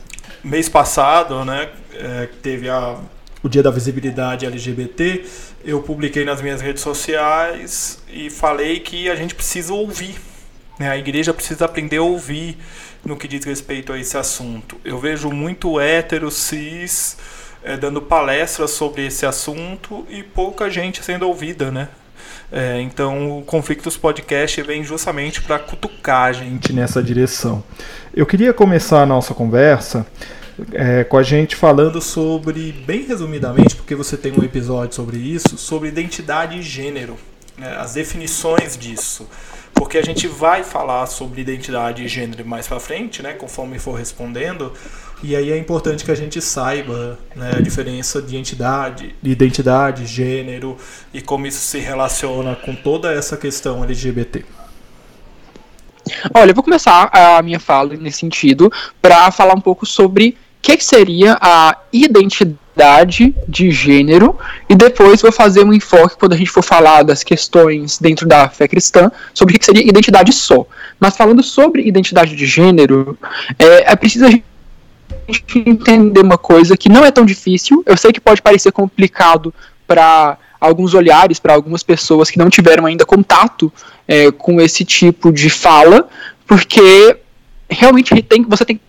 mês 0.44 0.68
passado, 0.68 1.46
né, 1.46 1.70
é, 1.94 2.28
teve 2.42 2.70
a, 2.70 2.98
o 3.44 3.48
Dia 3.48 3.62
da 3.62 3.72
Visibilidade 3.72 4.46
LGBT, 4.46 5.24
eu 5.64 5.82
publiquei 5.82 6.26
nas 6.26 6.42
minhas 6.42 6.62
redes 6.62 6.82
sociais 6.82 8.00
e 8.10 8.30
falei 8.30 8.80
que 8.80 9.10
a 9.10 9.16
gente 9.16 9.36
precisa 9.36 9.74
ouvir. 9.74 10.16
Né, 10.80 10.90
a 10.90 10.98
igreja 10.98 11.34
precisa 11.34 11.66
aprender 11.66 11.98
a 11.98 12.04
ouvir 12.04 12.58
no 13.04 13.16
que 13.16 13.28
diz 13.28 13.46
respeito 13.46 13.94
a 13.94 14.00
esse 14.00 14.18
assunto. 14.18 14.78
Eu 14.84 15.00
vejo 15.00 15.30
muito 15.32 15.80
hétero, 15.80 16.30
cis, 16.30 17.18
é, 17.64 17.78
dando 17.78 18.02
palestras 18.02 18.72
sobre 18.72 19.06
esse 19.06 19.26
assunto 19.26 20.06
e 20.10 20.24
pouca 20.24 20.70
gente 20.70 21.04
sendo 21.04 21.28
ouvida, 21.28 21.72
né? 21.72 21.90
É, 22.52 22.82
então, 22.82 23.40
o 23.40 23.44
Conflitos 23.44 23.98
Podcast 23.98 24.62
vem 24.62 24.84
justamente 24.84 25.42
para 25.42 25.60
cutucar 25.60 26.30
a 26.30 26.32
gente 26.32 26.72
nessa 26.74 27.02
direção. 27.04 27.64
Eu 28.16 28.26
queria 28.26 28.54
começar 28.54 29.02
a 29.02 29.06
nossa 29.06 29.34
conversa 29.34 30.06
é, 30.72 31.04
com 31.04 31.18
a 31.18 31.24
gente 31.24 31.56
falando 31.56 32.02
sobre, 32.02 32.72
bem 32.72 33.04
resumidamente, 33.04 33.76
porque 33.76 33.96
você 33.96 34.18
tem 34.18 34.32
um 34.32 34.44
episódio 34.44 34.96
sobre 34.96 35.18
isso, 35.18 35.58
sobre 35.58 35.90
identidade 35.90 36.58
e 36.58 36.62
gênero, 36.62 37.18
né, 37.58 37.76
as 37.78 37.94
definições 37.94 38.78
disso 38.78 39.28
porque 39.78 39.98
a 39.98 40.02
gente 40.02 40.28
vai 40.28 40.64
falar 40.64 41.06
sobre 41.06 41.42
identidade 41.42 42.04
e 42.04 42.08
gênero 42.08 42.46
mais 42.46 42.68
para 42.68 42.80
frente, 42.80 43.22
né, 43.22 43.34
conforme 43.34 43.78
for 43.78 43.94
respondendo, 43.94 44.74
e 45.24 45.36
aí 45.36 45.52
é 45.52 45.58
importante 45.58 46.04
que 46.06 46.12
a 46.12 46.16
gente 46.16 46.42
saiba 46.42 47.18
né, 47.36 47.52
a 47.58 47.62
diferença 47.62 48.22
de 48.22 48.38
entidade, 48.38 49.16
de 49.22 49.32
identidade, 49.32 50.06
gênero 50.06 50.78
e 51.14 51.22
como 51.22 51.48
isso 51.48 51.60
se 51.60 51.80
relaciona 51.80 52.56
com 52.56 52.76
toda 52.76 53.12
essa 53.12 53.36
questão 53.36 53.84
LGBT. 53.84 54.46
Olha, 56.34 56.52
eu 56.52 56.56
vou 56.56 56.64
começar 56.64 57.10
a 57.12 57.42
minha 57.42 57.60
fala 57.60 57.96
nesse 57.96 58.20
sentido 58.20 58.72
para 59.02 59.30
falar 59.32 59.54
um 59.56 59.62
pouco 59.62 59.86
sobre 59.86 60.30
o 60.30 60.36
que 60.62 60.84
seria 60.84 61.38
a 61.42 61.78
identidade 61.92 62.68
identidade 62.78 63.36
de 63.48 63.72
gênero 63.72 64.38
e 64.70 64.76
depois 64.76 65.22
vou 65.22 65.32
fazer 65.32 65.64
um 65.64 65.74
enfoque 65.74 66.16
quando 66.18 66.34
a 66.34 66.38
gente 66.38 66.52
for 66.52 66.64
falar 66.64 67.04
das 67.04 67.24
questões 67.24 67.98
dentro 67.98 68.28
da 68.28 68.48
fé 68.50 68.68
cristã 68.68 69.12
sobre 69.34 69.56
o 69.56 69.60
que 69.60 69.66
seria 69.66 69.88
identidade 69.88 70.32
só. 70.32 70.66
Mas 71.00 71.18
falando 71.18 71.42
sobre 71.42 71.88
identidade 71.88 72.36
de 72.36 72.46
gênero, 72.46 73.18
é, 73.58 73.92
é 73.92 73.96
preciso 73.96 74.26
a 74.26 74.30
gente 74.30 74.44
entender 75.56 76.22
uma 76.22 76.38
coisa 76.38 76.78
que 76.78 76.90
não 76.90 77.06
é 77.06 77.12
tão 77.12 77.26
difícil. 77.26 77.84
Eu 77.86 77.98
sei 77.98 78.12
que 78.12 78.20
pode 78.20 78.42
parecer 78.42 78.72
complicado 78.72 79.54
para 79.86 80.38
alguns 80.60 80.94
olhares, 80.94 81.40
para 81.40 81.54
algumas 81.54 81.84
pessoas 81.84 82.30
que 82.30 82.40
não 82.40 82.50
tiveram 82.50 82.86
ainda 82.86 83.06
contato 83.06 83.72
é, 84.08 84.32
com 84.32 84.60
esse 84.60 84.84
tipo 84.84 85.32
de 85.32 85.50
fala, 85.50 86.10
porque 86.46 87.18
realmente 87.70 88.22
tem, 88.24 88.44
você 88.44 88.66
tem 88.66 88.80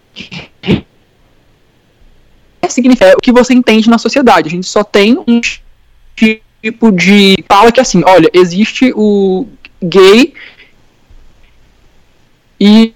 que 2.69 2.73
significa 2.73 3.15
o 3.17 3.21
que 3.21 3.33
você 3.33 3.55
entende 3.55 3.89
na 3.89 3.99
sociedade. 3.99 4.49
A 4.49 4.51
gente 4.51 4.67
só 4.67 4.85
tem 4.85 5.19
um 5.27 5.41
tipo 6.17 6.93
de 6.93 7.45
fala 7.49 7.73
que 7.73 7.81
assim, 7.81 8.03
olha, 8.05 8.31
existe 8.33 8.93
o 8.95 9.47
gay 9.83 10.35
e, 12.61 12.93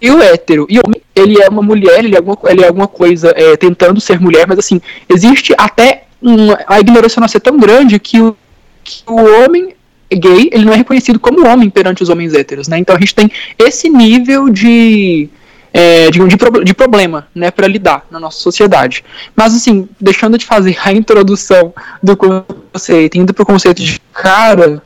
e 0.00 0.10
o 0.10 0.22
hétero. 0.22 0.66
E 0.68 0.78
homem, 0.78 1.02
ele 1.20 1.40
é 1.40 1.48
uma 1.48 1.62
mulher, 1.62 2.04
ele 2.04 2.14
é 2.14 2.18
alguma, 2.18 2.38
ele 2.46 2.62
é 2.62 2.68
alguma 2.68 2.88
coisa 2.88 3.32
é, 3.36 3.56
tentando 3.56 4.00
ser 4.00 4.20
mulher, 4.20 4.46
mas 4.46 4.58
assim, 4.58 4.80
existe 5.08 5.54
até 5.56 6.04
uma, 6.20 6.58
a 6.66 6.80
ignorância 6.80 7.20
nossa 7.20 7.36
é 7.36 7.40
tão 7.40 7.58
grande 7.58 7.98
que 7.98 8.20
o, 8.20 8.36
que 8.82 9.02
o 9.06 9.16
homem 9.16 9.74
gay, 10.12 10.50
ele 10.52 10.64
não 10.64 10.72
é 10.72 10.76
reconhecido 10.76 11.20
como 11.20 11.46
homem 11.46 11.70
perante 11.70 12.02
os 12.02 12.08
homens 12.08 12.34
héteros, 12.34 12.68
né? 12.68 12.78
Então 12.78 12.96
a 12.96 12.98
gente 12.98 13.14
tem 13.14 13.30
esse 13.58 13.88
nível 13.88 14.48
de 14.48 15.30
é, 15.72 16.10
de, 16.10 16.18
de, 16.18 16.64
de, 16.64 16.74
problema 16.74 17.28
né, 17.32 17.50
para 17.50 17.68
lidar 17.68 18.04
na 18.10 18.18
nossa 18.18 18.40
sociedade. 18.40 19.04
Mas, 19.36 19.54
assim, 19.54 19.88
deixando 20.00 20.36
de 20.36 20.44
fazer 20.44 20.76
a 20.82 20.92
introdução 20.92 21.72
do 22.02 22.16
conceito, 22.16 23.18
indo 23.18 23.32
para 23.32 23.44
o 23.44 23.46
conceito 23.46 23.80
de 23.80 24.00
cara, 24.12 24.82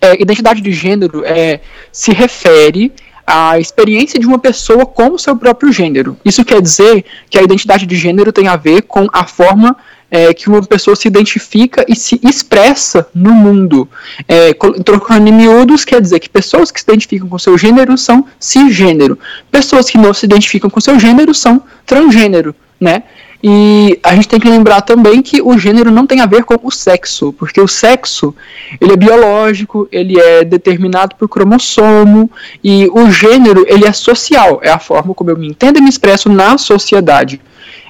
é, 0.00 0.20
identidade 0.20 0.60
de 0.60 0.72
gênero 0.72 1.24
é, 1.24 1.60
se 1.92 2.12
refere 2.12 2.92
à 3.28 3.60
experiência 3.60 4.18
de 4.18 4.26
uma 4.26 4.38
pessoa 4.38 4.86
com 4.86 5.10
o 5.10 5.18
seu 5.18 5.36
próprio 5.36 5.70
gênero. 5.70 6.16
Isso 6.24 6.42
quer 6.46 6.62
dizer 6.62 7.04
que 7.28 7.38
a 7.38 7.42
identidade 7.42 7.84
de 7.84 7.94
gênero 7.94 8.32
tem 8.32 8.48
a 8.48 8.56
ver 8.56 8.82
com 8.82 9.06
a 9.12 9.26
forma 9.26 9.76
é, 10.10 10.32
que 10.32 10.48
uma 10.48 10.62
pessoa 10.62 10.96
se 10.96 11.06
identifica 11.06 11.84
e 11.86 11.94
se 11.94 12.18
expressa 12.24 13.06
no 13.14 13.32
mundo. 13.32 13.86
É, 14.26 14.54
trocando 14.82 15.28
em 15.28 15.32
miúdos, 15.32 15.84
quer 15.84 16.00
dizer 16.00 16.18
que 16.20 16.30
pessoas 16.30 16.70
que 16.70 16.80
se 16.80 16.86
identificam 16.88 17.28
com 17.28 17.38
seu 17.38 17.58
gênero 17.58 17.98
são 17.98 18.24
cisgênero. 18.40 19.18
Pessoas 19.50 19.90
que 19.90 19.98
não 19.98 20.14
se 20.14 20.24
identificam 20.24 20.70
com 20.70 20.80
seu 20.80 20.98
gênero 20.98 21.34
são 21.34 21.62
transgênero, 21.84 22.54
né? 22.80 23.02
E 23.42 24.00
a 24.02 24.14
gente 24.16 24.26
tem 24.26 24.40
que 24.40 24.48
lembrar 24.48 24.80
também 24.80 25.22
que 25.22 25.40
o 25.40 25.56
gênero 25.56 25.92
não 25.92 26.06
tem 26.06 26.20
a 26.20 26.26
ver 26.26 26.42
com 26.42 26.58
o 26.60 26.72
sexo, 26.72 27.32
porque 27.32 27.60
o 27.60 27.68
sexo 27.68 28.34
ele 28.80 28.94
é 28.94 28.96
biológico, 28.96 29.88
ele 29.92 30.18
é 30.18 30.44
determinado 30.44 31.14
por 31.14 31.28
cromossomo 31.28 32.28
e 32.64 32.88
o 32.92 33.08
gênero 33.10 33.64
ele 33.68 33.86
é 33.86 33.92
social, 33.92 34.58
é 34.62 34.70
a 34.70 34.78
forma 34.80 35.14
como 35.14 35.30
eu 35.30 35.36
me 35.36 35.46
entendo 35.46 35.78
e 35.78 35.80
me 35.80 35.88
expresso 35.88 36.28
na 36.28 36.58
sociedade. 36.58 37.40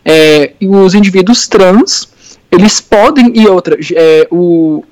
É, 0.05 0.53
e 0.61 0.69
os 0.69 0.95
indivíduos 0.95 1.49
trans, 1.49 2.09
eles 2.53 2.79
podem, 2.81 3.33
e 3.35 3.47
outra, 3.49 3.79
é, 3.95 4.29
o, 4.31 4.85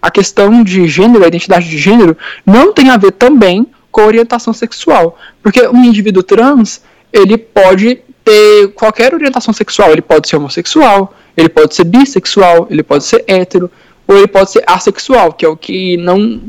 a 0.00 0.10
questão 0.10 0.64
de 0.64 0.88
gênero, 0.88 1.22
a 1.24 1.28
identidade 1.28 1.68
de 1.68 1.76
gênero, 1.76 2.16
não 2.46 2.72
tem 2.72 2.88
a 2.88 2.96
ver 2.96 3.12
também 3.12 3.66
com 3.92 4.02
orientação 4.02 4.54
sexual. 4.54 5.18
Porque 5.42 5.66
um 5.68 5.84
indivíduo 5.84 6.22
trans, 6.22 6.82
ele 7.12 7.36
pode 7.36 8.00
ter 8.28 8.68
qualquer 8.74 9.14
orientação 9.14 9.54
sexual, 9.54 9.90
ele 9.90 10.02
pode 10.02 10.28
ser 10.28 10.36
homossexual, 10.36 11.14
ele 11.34 11.48
pode 11.48 11.74
ser 11.74 11.84
bissexual, 11.84 12.66
ele 12.70 12.82
pode 12.82 13.04
ser 13.04 13.24
hétero, 13.26 13.70
ou 14.06 14.18
ele 14.18 14.26
pode 14.26 14.50
ser 14.50 14.62
assexual, 14.66 15.32
que 15.32 15.46
é 15.46 15.48
o 15.48 15.56
que 15.56 15.96
não. 15.96 16.42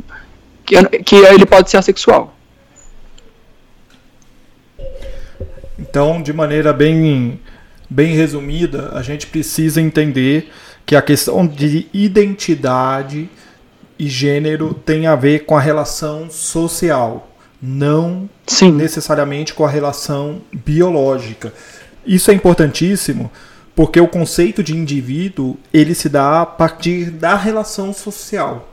que, 0.66 0.76
que 1.04 1.16
ele 1.16 1.46
pode 1.46 1.70
ser 1.70 1.78
assexual. 1.78 2.36
Então, 5.78 6.22
de 6.22 6.34
maneira 6.34 6.74
bem 6.74 7.40
bem 7.90 8.14
resumida, 8.14 8.92
a 8.94 9.02
gente 9.02 9.26
precisa 9.26 9.82
entender 9.82 10.52
que 10.86 10.96
a 10.96 11.02
questão 11.02 11.48
de 11.48 11.88
identidade 11.94 13.30
e 13.98 14.08
gênero 14.08 14.74
tem 14.74 15.08
a 15.08 15.16
ver 15.16 15.46
com 15.46 15.58
a 15.58 15.62
relação 15.62 16.30
social, 16.30 17.29
não 17.62 18.30
Sim. 18.48 18.72
necessariamente 18.72 19.54
com 19.54 19.66
a 19.66 19.70
relação 19.70 20.42
biológica. 20.54 21.54
Isso 22.06 22.32
é 22.32 22.34
importantíssimo 22.34 23.32
porque 23.76 24.00
o 24.00 24.08
conceito 24.08 24.62
de 24.62 24.76
indivíduo 24.76 25.58
ele 25.74 25.96
se 25.96 26.10
dá 26.10 26.42
a 26.42 26.46
partir 26.46 27.12
da 27.12 27.36
relação 27.36 27.94
social. 27.94 28.68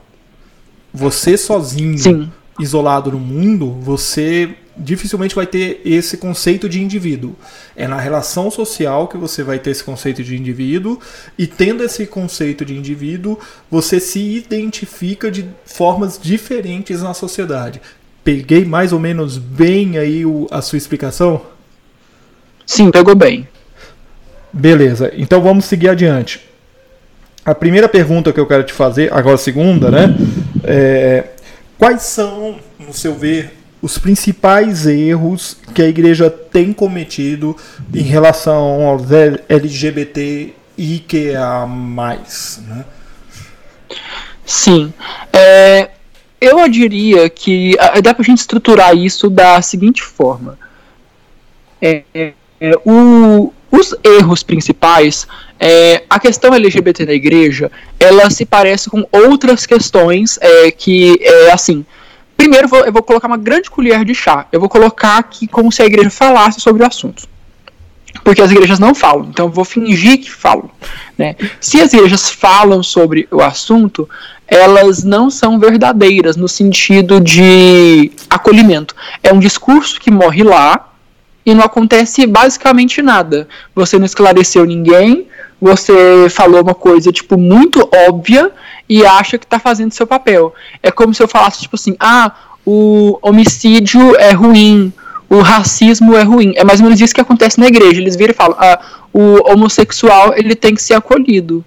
Você 0.93 1.37
sozinho, 1.37 1.97
Sim. 1.97 2.31
isolado 2.59 3.11
no 3.11 3.19
mundo, 3.19 3.71
você 3.81 4.55
dificilmente 4.77 5.33
vai 5.33 5.47
ter 5.47 5.81
esse 5.83 6.17
conceito 6.17 6.69
de 6.69 6.81
indivíduo. 6.81 7.35
É 7.75 7.87
na 7.87 7.99
relação 7.99 8.51
social 8.51 9.07
que 9.07 9.17
você 9.17 9.43
vai 9.43 9.59
ter 9.59 9.71
esse 9.71 9.83
conceito 9.83 10.23
de 10.23 10.35
indivíduo, 10.35 10.99
e 11.37 11.47
tendo 11.47 11.83
esse 11.83 12.05
conceito 12.05 12.63
de 12.63 12.75
indivíduo, 12.75 13.39
você 13.71 13.99
se 13.99 14.19
identifica 14.19 15.31
de 15.31 15.47
formas 15.65 16.19
diferentes 16.21 17.01
na 17.01 17.13
sociedade. 17.13 17.81
Peguei 18.27 18.65
mais 18.65 18.91
ou 18.91 18.99
menos 18.99 19.37
bem 19.37 19.97
aí 19.97 20.25
o, 20.25 20.49
a 20.51 20.61
sua 20.61 20.77
explicação? 20.77 21.43
Sim, 22.65 22.91
pegou 22.91 23.15
bem. 23.15 23.47
Beleza, 24.51 25.13
então 25.15 25.41
vamos 25.41 25.63
seguir 25.63 25.87
adiante. 25.87 26.41
A 27.45 27.55
primeira 27.55 27.87
pergunta 27.87 28.33
que 28.33 28.39
eu 28.41 28.45
quero 28.45 28.65
te 28.65 28.73
fazer, 28.73 29.13
agora 29.13 29.35
a 29.35 29.37
segunda, 29.37 29.89
né? 29.89 30.13
É, 30.65 31.23
quais 31.77 32.01
são, 32.01 32.59
no 32.77 32.91
seu 32.91 33.15
ver, 33.15 33.53
os 33.81 33.97
principais 33.97 34.85
erros 34.85 35.55
que 35.73 35.81
a 35.81 35.87
igreja 35.87 36.29
tem 36.29 36.73
cometido 36.73 37.55
em 37.93 38.01
relação 38.01 38.87
aos 38.87 39.03
LGBT 39.47 40.53
e 40.77 40.99
que 40.99 41.33
a 41.33 41.65
mais, 41.65 42.61
né? 42.67 42.83
Sim, 44.45 44.91
é, 45.31 45.91
eu 46.39 46.67
diria 46.69 47.29
que 47.29 47.75
dá 48.03 48.13
para 48.13 48.21
a 48.21 48.25
gente 48.25 48.39
estruturar 48.39 48.95
isso 48.95 49.29
da 49.29 49.61
seguinte 49.61 50.03
forma: 50.03 50.57
é, 51.81 52.03
é, 52.13 52.33
o, 52.85 53.53
os 53.71 53.95
erros 54.03 54.43
principais, 54.43 55.27
é, 55.59 56.03
a 56.09 56.19
questão 56.19 56.53
LGBT 56.53 57.05
na 57.05 57.13
igreja, 57.13 57.71
ela 57.99 58.29
se 58.29 58.45
parece 58.45 58.89
com 58.89 59.07
outras 59.11 59.65
questões 59.65 60.37
é, 60.41 60.71
que 60.71 61.17
é 61.21 61.51
assim 61.51 61.85
Primeiro, 62.37 62.69
eu 62.85 62.93
vou 62.93 63.01
colocar 63.01 63.27
uma 63.27 63.35
grande 63.35 63.69
colher 63.69 64.05
de 64.05 64.13
chá. 64.13 64.45
Eu 64.51 64.59
vou 64.59 64.69
colocar 64.69 65.17
aqui 65.17 65.47
como 65.47 65.71
se 65.71 65.81
a 65.81 65.85
igreja 65.85 66.11
falasse 66.11 66.61
sobre 66.61 66.83
o 66.83 66.85
assunto. 66.85 67.27
Porque 68.23 68.41
as 68.41 68.51
igrejas 68.51 68.79
não 68.79 68.93
falam. 68.93 69.27
Então 69.29 69.45
eu 69.47 69.51
vou 69.51 69.65
fingir 69.65 70.19
que 70.19 70.31
falam. 70.31 70.69
Né? 71.17 71.35
Se 71.59 71.81
as 71.81 71.93
igrejas 71.93 72.29
falam 72.29 72.81
sobre 72.83 73.27
o 73.31 73.41
assunto, 73.41 74.07
elas 74.47 75.03
não 75.03 75.29
são 75.29 75.59
verdadeiras 75.59 76.37
no 76.37 76.47
sentido 76.47 77.19
de 77.19 78.11
acolhimento. 78.29 78.95
É 79.21 79.33
um 79.33 79.39
discurso 79.39 79.99
que 79.99 80.09
morre 80.09 80.43
lá 80.43 80.89
e 81.45 81.53
não 81.53 81.63
acontece 81.63 82.25
basicamente 82.25 83.01
nada. 83.01 83.47
Você 83.75 83.97
não 83.97 84.05
esclareceu 84.05 84.65
ninguém, 84.65 85.27
você 85.61 86.27
falou 86.29 86.61
uma 86.61 86.75
coisa 86.75 87.11
tipo 87.11 87.37
muito 87.37 87.89
óbvia 88.07 88.51
e 88.87 89.05
acha 89.05 89.37
que 89.37 89.45
está 89.45 89.59
fazendo 89.59 89.93
seu 89.93 90.07
papel. 90.07 90.53
É 90.81 90.91
como 90.91 91.13
se 91.13 91.21
eu 91.21 91.27
falasse 91.27 91.61
tipo 91.61 91.75
assim: 91.75 91.95
"Ah, 91.99 92.31
o 92.65 93.17
homicídio 93.21 94.15
é 94.17 94.31
ruim, 94.31 94.91
o 95.29 95.39
racismo 95.41 96.15
é 96.15 96.23
ruim". 96.23 96.53
É 96.55 96.63
mais 96.63 96.79
ou 96.79 96.85
menos 96.85 96.99
isso 96.99 97.13
que 97.13 97.21
acontece 97.21 97.59
na 97.59 97.67
igreja. 97.67 98.01
Eles 98.01 98.15
viram 98.15 98.31
e 98.31 98.35
falam: 98.35 98.57
"Ah, 98.59 98.79
o 99.13 99.51
homossexual, 99.51 100.33
ele 100.35 100.55
tem 100.55 100.73
que 100.75 100.81
ser 100.81 100.93
acolhido". 100.93 101.63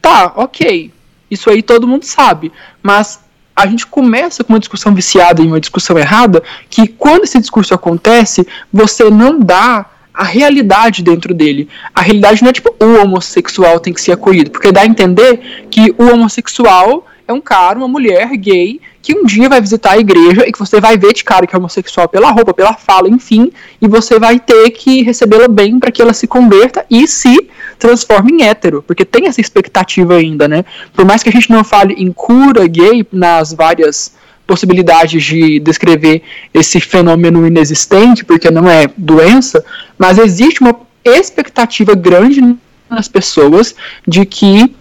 Tá, 0.00 0.32
OK. 0.36 0.90
Isso 1.30 1.48
aí 1.48 1.62
todo 1.62 1.86
mundo 1.86 2.04
sabe, 2.04 2.50
mas 2.82 3.20
a 3.54 3.66
gente 3.66 3.86
começa 3.86 4.42
com 4.42 4.52
uma 4.52 4.58
discussão 4.58 4.94
viciada 4.94 5.42
e 5.42 5.46
uma 5.46 5.60
discussão 5.60 5.98
errada, 5.98 6.42
que 6.68 6.88
quando 6.88 7.24
esse 7.24 7.38
discurso 7.38 7.74
acontece, 7.74 8.46
você 8.72 9.10
não 9.10 9.38
dá 9.38 9.86
a 10.12 10.24
realidade 10.24 11.02
dentro 11.02 11.32
dele. 11.32 11.68
A 11.94 12.00
realidade 12.00 12.42
não 12.42 12.50
é 12.50 12.52
tipo 12.52 12.74
o 12.80 13.02
homossexual 13.02 13.78
tem 13.78 13.92
que 13.92 14.00
ser 14.00 14.12
acolhido, 14.12 14.50
porque 14.50 14.72
dá 14.72 14.82
a 14.82 14.86
entender 14.86 15.66
que 15.70 15.94
o 15.98 16.04
homossexual 16.04 17.06
é 17.30 17.32
um 17.32 17.40
cara, 17.40 17.78
uma 17.78 17.88
mulher 17.88 18.28
gay 18.36 18.80
que 19.00 19.14
um 19.14 19.24
dia 19.24 19.48
vai 19.48 19.60
visitar 19.60 19.92
a 19.92 19.98
igreja 19.98 20.46
e 20.46 20.52
que 20.52 20.58
você 20.58 20.80
vai 20.80 20.98
ver 20.98 21.14
de 21.14 21.24
cara 21.24 21.46
que 21.46 21.54
é 21.54 21.58
homossexual 21.58 22.08
pela 22.08 22.30
roupa, 22.30 22.52
pela 22.52 22.74
fala, 22.74 23.08
enfim, 23.08 23.50
e 23.80 23.88
você 23.88 24.18
vai 24.18 24.38
ter 24.38 24.70
que 24.70 25.02
recebê-la 25.02 25.48
bem 25.48 25.78
para 25.78 25.90
que 25.90 26.02
ela 26.02 26.12
se 26.12 26.26
converta 26.26 26.84
e 26.90 27.06
se 27.06 27.48
transforme 27.78 28.32
em 28.32 28.42
hétero, 28.42 28.82
porque 28.86 29.04
tem 29.04 29.26
essa 29.26 29.40
expectativa 29.40 30.14
ainda, 30.14 30.46
né? 30.46 30.64
Por 30.92 31.04
mais 31.06 31.22
que 31.22 31.28
a 31.28 31.32
gente 31.32 31.50
não 31.50 31.64
fale 31.64 31.94
em 31.94 32.12
cura 32.12 32.66
gay 32.66 33.06
nas 33.10 33.54
várias 33.54 34.12
possibilidades 34.46 35.22
de 35.22 35.60
descrever 35.60 36.22
esse 36.52 36.80
fenômeno 36.80 37.46
inexistente, 37.46 38.24
porque 38.24 38.50
não 38.50 38.68
é 38.68 38.90
doença, 38.96 39.64
mas 39.96 40.18
existe 40.18 40.60
uma 40.60 40.74
expectativa 41.04 41.94
grande 41.94 42.56
nas 42.90 43.08
pessoas 43.08 43.74
de 44.06 44.26
que 44.26 44.74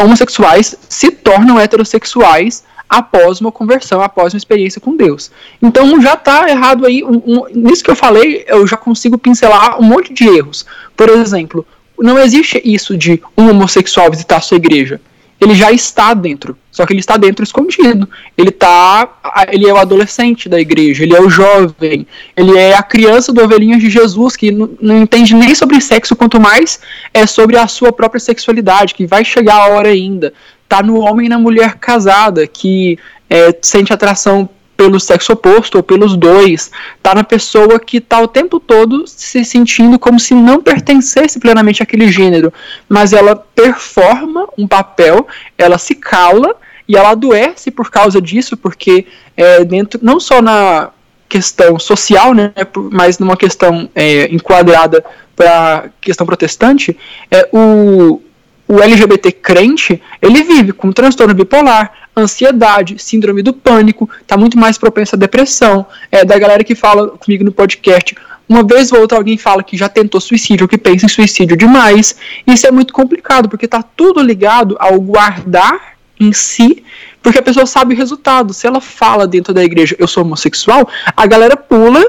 homossexuais 0.00 0.74
se 0.88 1.10
tornam 1.10 1.58
heterossexuais 1.58 2.64
após 2.88 3.40
uma 3.40 3.52
conversão, 3.52 4.00
após 4.02 4.34
uma 4.34 4.38
experiência 4.38 4.80
com 4.80 4.96
Deus. 4.96 5.30
Então 5.62 6.00
já 6.02 6.14
está 6.14 6.48
errado 6.48 6.84
aí. 6.84 7.04
Um, 7.04 7.22
um, 7.24 7.46
nisso 7.54 7.84
que 7.84 7.90
eu 7.90 7.96
falei, 7.96 8.44
eu 8.48 8.66
já 8.66 8.76
consigo 8.76 9.16
pincelar 9.16 9.80
um 9.80 9.84
monte 9.84 10.12
de 10.12 10.26
erros. 10.26 10.66
Por 10.96 11.08
exemplo, 11.08 11.64
não 11.98 12.18
existe 12.18 12.60
isso 12.64 12.96
de 12.96 13.22
um 13.36 13.48
homossexual 13.50 14.10
visitar 14.10 14.40
sua 14.40 14.56
igreja 14.56 15.00
ele 15.40 15.54
já 15.54 15.72
está 15.72 16.12
dentro. 16.12 16.56
Só 16.70 16.84
que 16.84 16.92
ele 16.92 17.00
está 17.00 17.16
dentro 17.16 17.42
escondido. 17.42 18.08
Ele 18.36 18.50
tá, 18.50 19.08
ele 19.50 19.68
é 19.68 19.72
o 19.72 19.78
adolescente 19.78 20.48
da 20.48 20.60
igreja, 20.60 21.02
ele 21.02 21.16
é 21.16 21.20
o 21.20 21.30
jovem, 21.30 22.06
ele 22.36 22.56
é 22.56 22.74
a 22.74 22.82
criança 22.82 23.32
do 23.32 23.42
ovelhinho 23.42 23.78
de 23.78 23.88
Jesus 23.88 24.36
que 24.36 24.50
não, 24.50 24.70
não 24.80 25.02
entende 25.02 25.34
nem 25.34 25.54
sobre 25.54 25.80
sexo, 25.80 26.14
quanto 26.14 26.38
mais 26.38 26.80
é 27.14 27.26
sobre 27.26 27.56
a 27.56 27.66
sua 27.66 27.92
própria 27.92 28.20
sexualidade, 28.20 28.94
que 28.94 29.06
vai 29.06 29.24
chegar 29.24 29.56
a 29.56 29.68
hora 29.68 29.88
ainda. 29.88 30.32
Tá 30.68 30.82
no 30.82 31.00
homem 31.00 31.26
e 31.26 31.28
na 31.28 31.38
mulher 31.38 31.76
casada 31.76 32.46
que 32.46 32.98
é, 33.28 33.56
sente 33.62 33.92
atração 33.92 34.48
pelo 34.80 34.98
sexo 34.98 35.34
oposto 35.34 35.74
ou 35.74 35.82
pelos 35.82 36.16
dois, 36.16 36.70
tá 37.02 37.14
na 37.14 37.22
pessoa 37.22 37.78
que 37.78 38.00
tá 38.00 38.18
o 38.18 38.26
tempo 38.26 38.58
todo 38.58 39.06
se 39.06 39.44
sentindo 39.44 39.98
como 39.98 40.18
se 40.18 40.32
não 40.32 40.62
pertencesse 40.62 41.38
plenamente 41.38 41.82
àquele 41.82 42.10
gênero, 42.10 42.50
mas 42.88 43.12
ela 43.12 43.36
performa 43.36 44.48
um 44.56 44.66
papel, 44.66 45.28
ela 45.58 45.76
se 45.76 45.94
cala 45.94 46.56
e 46.88 46.96
ela 46.96 47.10
adoece 47.10 47.70
por 47.70 47.90
causa 47.90 48.22
disso, 48.22 48.56
porque 48.56 49.06
é, 49.36 49.62
dentro 49.66 50.00
não 50.02 50.18
só 50.18 50.40
na 50.40 50.88
questão 51.28 51.78
social, 51.78 52.32
né, 52.32 52.50
mas 52.90 53.18
numa 53.18 53.36
questão 53.36 53.86
é, 53.94 54.32
enquadrada 54.34 55.04
para 55.36 55.90
questão 56.00 56.26
protestante, 56.26 56.96
é, 57.30 57.46
o, 57.52 58.22
o 58.66 58.80
LGBT 58.80 59.30
crente, 59.30 60.00
ele 60.22 60.42
vive 60.42 60.72
com 60.72 60.90
transtorno 60.90 61.34
bipolar, 61.34 61.92
ansiedade, 62.16 62.96
síndrome 62.98 63.42
do 63.42 63.52
pânico, 63.52 64.08
está 64.20 64.36
muito 64.36 64.58
mais 64.58 64.76
propenso 64.76 65.16
à 65.16 65.18
depressão. 65.18 65.86
É, 66.10 66.24
da 66.24 66.38
galera 66.38 66.64
que 66.64 66.74
fala 66.74 67.08
comigo 67.08 67.44
no 67.44 67.52
podcast, 67.52 68.14
uma 68.48 68.64
vez 68.64 68.92
ou 68.92 69.00
outra 69.00 69.16
alguém 69.16 69.38
fala 69.38 69.62
que 69.62 69.76
já 69.76 69.88
tentou 69.88 70.20
suicídio, 70.20 70.66
que 70.66 70.76
pensa 70.76 71.06
em 71.06 71.08
suicídio 71.08 71.56
demais. 71.56 72.16
Isso 72.46 72.66
é 72.66 72.70
muito 72.70 72.92
complicado, 72.92 73.48
porque 73.48 73.64
está 73.64 73.82
tudo 73.82 74.20
ligado 74.20 74.76
ao 74.80 75.00
guardar 75.00 75.94
em 76.18 76.32
si, 76.32 76.84
porque 77.22 77.38
a 77.38 77.42
pessoa 77.42 77.64
sabe 77.64 77.94
o 77.94 77.96
resultado. 77.96 78.52
Se 78.52 78.66
ela 78.66 78.80
fala 78.80 79.26
dentro 79.26 79.54
da 79.54 79.62
igreja, 79.62 79.94
eu 79.98 80.08
sou 80.08 80.24
homossexual, 80.24 80.88
a 81.16 81.26
galera 81.26 81.56
pula 81.56 82.04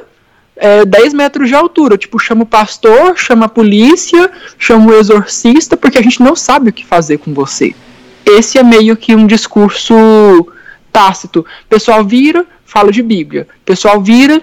é, 0.56 0.84
10 0.86 1.14
metros 1.14 1.48
de 1.48 1.56
altura. 1.56 1.98
Tipo, 1.98 2.20
chama 2.20 2.44
o 2.44 2.46
pastor, 2.46 3.18
chama 3.18 3.46
a 3.46 3.50
polícia, 3.50 4.30
chama 4.58 4.92
o 4.92 4.96
exorcista, 4.96 5.78
porque 5.78 5.98
a 5.98 6.02
gente 6.02 6.22
não 6.22 6.36
sabe 6.36 6.70
o 6.70 6.74
que 6.74 6.86
fazer 6.86 7.18
com 7.20 7.34
você. 7.34 7.76
Esse 8.26 8.58
é 8.58 8.64
meio 8.64 8.96
que 8.96 9.16
um 9.16 9.28
discurso 9.28 9.94
tácito. 10.92 11.46
Pessoal 11.70 12.04
vira, 12.04 12.46
fala 12.66 12.92
de 12.92 13.02
Bíblia. 13.02 13.48
Pessoal 13.66 14.02
vira, 14.02 14.42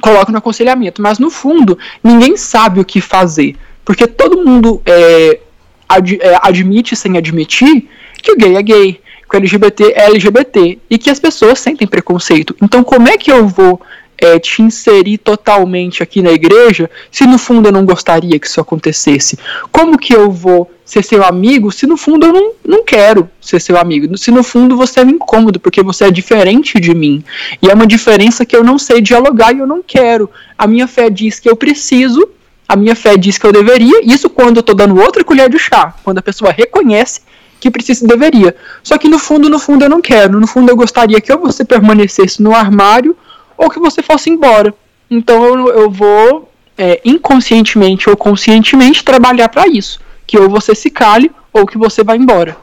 coloca 0.00 0.30
no 0.30 0.38
aconselhamento. 0.38 1.02
Mas 1.02 1.18
no 1.18 1.30
fundo, 1.30 1.78
ninguém 2.02 2.36
sabe 2.36 2.80
o 2.80 2.84
que 2.84 3.00
fazer. 3.00 3.56
Porque 3.84 4.06
todo 4.06 4.44
mundo 4.44 4.80
é, 4.84 5.40
ad, 5.88 6.18
é, 6.20 6.38
admite 6.42 6.96
sem 6.96 7.16
admitir 7.16 7.88
que 8.22 8.32
o 8.32 8.36
gay 8.36 8.56
é 8.56 8.62
gay, 8.62 9.00
que 9.28 9.36
o 9.36 9.38
LGBT 9.38 9.92
é 9.94 10.06
LGBT 10.06 10.78
e 10.88 10.98
que 10.98 11.10
as 11.10 11.18
pessoas 11.18 11.58
sentem 11.58 11.86
preconceito. 11.86 12.56
Então, 12.62 12.82
como 12.82 13.08
é 13.08 13.18
que 13.18 13.30
eu 13.30 13.46
vou 13.46 13.80
é, 14.18 14.38
te 14.38 14.62
inserir 14.62 15.18
totalmente 15.18 16.02
aqui 16.02 16.22
na 16.22 16.30
igreja 16.30 16.90
se 17.10 17.26
no 17.26 17.38
fundo 17.38 17.68
eu 17.68 17.72
não 17.72 17.84
gostaria 17.84 18.38
que 18.38 18.46
isso 18.46 18.60
acontecesse? 18.60 19.38
Como 19.70 19.98
que 19.98 20.14
eu 20.14 20.30
vou 20.30 20.70
ser 20.84 21.02
seu 21.02 21.24
amigo 21.24 21.72
se 21.72 21.86
no 21.86 21.96
fundo 21.96 22.26
eu 22.26 22.32
não, 22.32 22.52
não 22.64 22.84
quero 22.84 23.28
ser 23.40 23.60
seu 23.60 23.76
amigo? 23.76 24.16
Se 24.16 24.30
no 24.30 24.42
fundo 24.42 24.76
você 24.76 25.00
é 25.00 25.04
incômodo 25.04 25.58
porque 25.58 25.82
você 25.82 26.04
é 26.04 26.10
diferente 26.10 26.78
de 26.78 26.94
mim 26.94 27.24
e 27.60 27.68
é 27.68 27.74
uma 27.74 27.86
diferença 27.86 28.44
que 28.44 28.56
eu 28.56 28.64
não 28.64 28.78
sei 28.78 29.00
dialogar 29.00 29.54
e 29.54 29.58
eu 29.58 29.66
não 29.66 29.82
quero. 29.82 30.30
A 30.56 30.66
minha 30.66 30.86
fé 30.86 31.10
diz 31.10 31.40
que 31.40 31.48
eu 31.48 31.56
preciso, 31.56 32.28
a 32.68 32.76
minha 32.76 32.94
fé 32.94 33.16
diz 33.16 33.38
que 33.38 33.46
eu 33.46 33.52
deveria, 33.52 34.00
isso 34.04 34.30
quando 34.30 34.56
eu 34.56 34.60
estou 34.60 34.74
dando 34.74 35.00
outra 35.00 35.24
colher 35.24 35.48
de 35.50 35.58
chá, 35.58 35.94
quando 36.02 36.18
a 36.18 36.22
pessoa 36.22 36.50
reconhece 36.50 37.20
que 37.64 37.70
precisa 37.70 38.06
deveria. 38.06 38.54
Só 38.82 38.98
que 38.98 39.08
no 39.08 39.18
fundo, 39.18 39.48
no 39.48 39.58
fundo 39.58 39.86
eu 39.86 39.88
não 39.88 40.02
quero. 40.02 40.38
No 40.38 40.46
fundo 40.46 40.70
eu 40.70 40.76
gostaria 40.76 41.18
que 41.20 41.32
ou 41.32 41.38
você 41.38 41.64
permanecesse 41.64 42.42
no 42.42 42.54
armário 42.54 43.16
ou 43.56 43.70
que 43.70 43.78
você 43.78 44.02
fosse 44.02 44.30
embora. 44.30 44.74
Então 45.10 45.44
eu, 45.44 45.68
eu 45.68 45.90
vou 45.90 46.50
é, 46.76 47.00
inconscientemente 47.04 48.08
ou 48.08 48.16
conscientemente 48.16 49.04
trabalhar 49.04 49.48
para 49.48 49.66
isso. 49.66 50.00
Que 50.26 50.38
ou 50.38 50.48
você 50.48 50.74
se 50.74 50.90
cale 50.90 51.30
ou 51.52 51.66
que 51.66 51.78
você 51.78 52.02
vá 52.02 52.16
embora. 52.16 52.56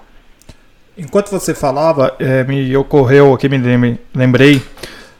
Enquanto 0.97 1.29
você 1.29 1.53
falava, 1.53 2.15
é, 2.19 2.43
me 2.43 2.75
ocorreu 2.75 3.33
aqui, 3.33 3.47
me 3.47 3.97
lembrei 4.13 4.61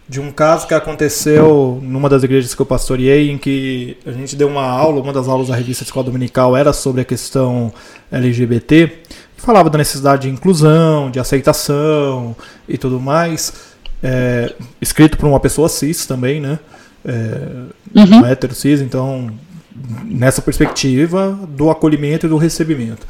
de 0.08 0.20
um 0.20 0.30
caso 0.30 0.68
que 0.68 0.74
aconteceu 0.74 1.80
numa 1.82 2.10
das 2.10 2.22
igrejas 2.24 2.54
que 2.54 2.62
eu 2.62 2.66
pastoreei, 2.66 3.32
em 3.32 3.38
que 3.38 3.98
a 4.06 4.12
gente 4.12 4.36
deu 4.36 4.50
uma 4.50 4.66
aula, 4.66 5.02
uma 5.02 5.14
das 5.14 5.30
aulas 5.30 5.48
da 5.48 5.56
revista 5.56 5.86
Escola 5.86 6.06
Dominical 6.06 6.58
era 6.58 6.74
sobre 6.74 7.02
a 7.02 7.06
questão 7.06 7.74
LGBT, 8.12 8.92
falava 9.38 9.70
da 9.70 9.78
necessidade 9.78 10.24
de 10.24 10.30
inclusão, 10.30 11.10
de 11.10 11.18
aceitação 11.18 12.36
e 12.68 12.78
tudo 12.78 13.00
mais 13.00 13.71
é, 14.04 14.54
escrito 14.82 15.18
por 15.18 15.28
uma 15.28 15.40
pessoa 15.40 15.70
cis 15.70 16.06
também, 16.06 16.40
né? 16.40 16.60
É, 17.04 17.38
uhum. 17.96 18.26
hétero 18.26 18.54
cis, 18.54 18.82
então 18.82 19.32
nessa 20.06 20.42
perspectiva 20.42 21.38
do 21.50 21.70
acolhimento 21.70 22.26
e 22.26 22.30
do 22.30 22.38
recebimento. 22.38 23.06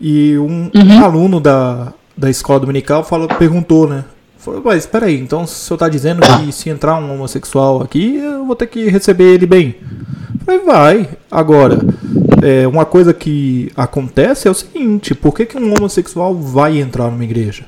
E 0.00 0.36
um, 0.38 0.70
uhum. 0.74 0.96
um 0.96 1.04
aluno 1.04 1.40
da, 1.40 1.92
da 2.16 2.30
escola 2.30 2.60
dominical 2.60 3.04
falou, 3.04 3.28
perguntou, 3.28 3.88
né? 3.88 4.04
Falou, 4.38 4.62
mas 4.64 4.84
espera 4.84 5.06
aí, 5.06 5.18
então 5.18 5.42
o 5.42 5.46
senhor 5.46 5.76
está 5.76 5.88
dizendo 5.88 6.20
que 6.20 6.52
se 6.52 6.68
entrar 6.68 6.98
um 6.98 7.14
homossexual 7.14 7.82
aqui, 7.82 8.16
eu 8.16 8.44
vou 8.44 8.54
ter 8.54 8.66
que 8.66 8.88
receber 8.88 9.34
ele 9.34 9.46
bem? 9.46 9.76
falei, 10.44 10.60
vai. 10.60 11.08
Agora, 11.30 11.78
é, 12.42 12.66
uma 12.66 12.84
coisa 12.84 13.14
que 13.14 13.72
acontece 13.74 14.46
é 14.46 14.50
o 14.50 14.54
seguinte, 14.54 15.14
por 15.14 15.34
que, 15.34 15.46
que 15.46 15.56
um 15.56 15.74
homossexual 15.74 16.34
vai 16.34 16.78
entrar 16.78 17.10
numa 17.10 17.24
igreja? 17.24 17.64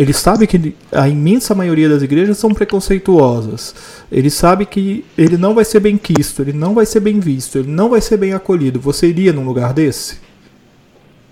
Ele 0.00 0.14
sabe 0.14 0.46
que 0.46 0.74
a 0.90 1.06
imensa 1.10 1.54
maioria 1.54 1.86
das 1.86 2.02
igrejas 2.02 2.38
são 2.38 2.54
preconceituosas. 2.54 3.74
Ele 4.10 4.30
sabe 4.30 4.64
que 4.64 5.04
ele 5.16 5.36
não 5.36 5.54
vai 5.54 5.62
ser 5.62 5.78
bem 5.78 5.98
quisto, 5.98 6.40
ele 6.40 6.54
não 6.54 6.72
vai 6.72 6.86
ser 6.86 7.00
bem 7.00 7.20
visto, 7.20 7.58
ele 7.58 7.70
não 7.70 7.90
vai 7.90 8.00
ser 8.00 8.16
bem 8.16 8.32
acolhido. 8.32 8.80
Você 8.80 9.08
iria 9.08 9.30
num 9.30 9.44
lugar 9.44 9.74
desse? 9.74 10.16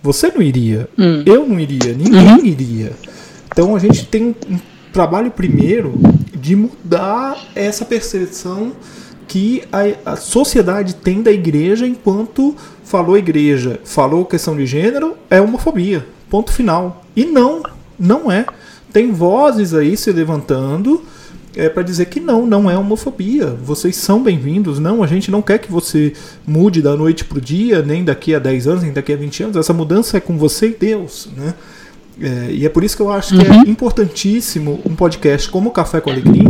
Você 0.03 0.31
não 0.31 0.43
iria. 0.43 0.87
Hum. 0.99 1.23
Eu 1.25 1.49
não 1.49 1.59
iria. 1.59 1.95
Ninguém 1.95 2.29
uhum. 2.29 2.45
iria. 2.45 2.93
Então 3.51 3.75
a 3.75 3.79
gente 3.79 4.05
tem 4.05 4.37
um 4.47 4.59
trabalho 4.93 5.31
primeiro 5.31 5.95
de 6.39 6.55
mudar 6.55 7.43
essa 7.55 7.87
percepção 7.87 8.73
que 9.27 9.63
a, 9.73 10.13
a 10.13 10.17
sociedade 10.17 10.95
tem 10.97 11.23
da 11.23 11.33
igreja 11.33 11.87
enquanto 11.87 12.55
falou 12.85 13.17
igreja, 13.17 13.81
falou 13.83 14.27
questão 14.27 14.55
de 14.55 14.67
gênero, 14.67 15.17
é 15.31 15.41
homofobia. 15.41 16.07
Ponto 16.29 16.53
final. 16.53 17.03
E 17.17 17.25
não, 17.25 17.63
não 17.99 18.31
é. 18.31 18.45
Tem 18.93 19.13
vozes 19.13 19.75
aí 19.75 19.97
se 19.97 20.11
levantando 20.13 21.03
é 21.57 21.69
para 21.69 21.83
dizer 21.83 22.07
que 22.07 22.21
não, 22.21 22.47
não 22.47 22.71
é 22.71 22.79
homofobia. 22.79 23.47
Vocês 23.47 23.97
são 23.97 24.23
bem-vindos. 24.23 24.79
Não, 24.79 25.03
a 25.03 25.07
gente 25.09 25.29
não 25.29 25.43
quer 25.43 25.59
que 25.59 25.71
você 25.73 26.13
mude 26.47 26.81
da 26.81 26.95
noite 26.95 27.25
pro 27.25 27.41
dia, 27.41 27.83
nem 27.83 28.05
daqui 28.05 28.33
a 28.33 28.39
10 28.39 28.69
anos, 28.69 28.83
nem 28.85 28.93
daqui 28.93 29.13
a 29.13 29.17
20 29.17 29.43
anos. 29.43 29.57
Essa 29.57 29.73
mudança 29.73 30.17
é 30.19 30.21
com 30.21 30.39
você 30.39 30.69
e 30.69 30.77
Deus, 30.79 31.29
né? 31.37 31.55
É, 32.21 32.51
e 32.53 32.65
é 32.67 32.69
por 32.69 32.85
isso 32.85 32.97
que 32.97 33.03
eu 33.03 33.11
acho 33.11 33.37
que 33.37 33.45
é 33.45 33.51
Uhum. 33.51 33.63
importantíssimo 33.63 34.81
um 34.85 34.95
podcast 34.95 35.49
como 35.51 35.71
Café 35.71 36.01
com 36.01 36.11
Alecrim 36.11 36.45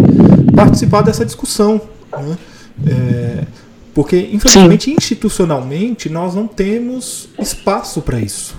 participar 0.55 1.03
dessa 1.03 1.24
discussão. 1.24 1.81
Né? 2.12 2.38
É, 2.87 3.44
porque, 3.94 4.29
infelizmente, 4.33 4.90
institucionalmente, 4.90 6.11
nós 6.11 6.35
não 6.35 6.46
temos 6.46 7.29
espaço 7.38 8.03
para 8.03 8.20
isso. 8.20 8.57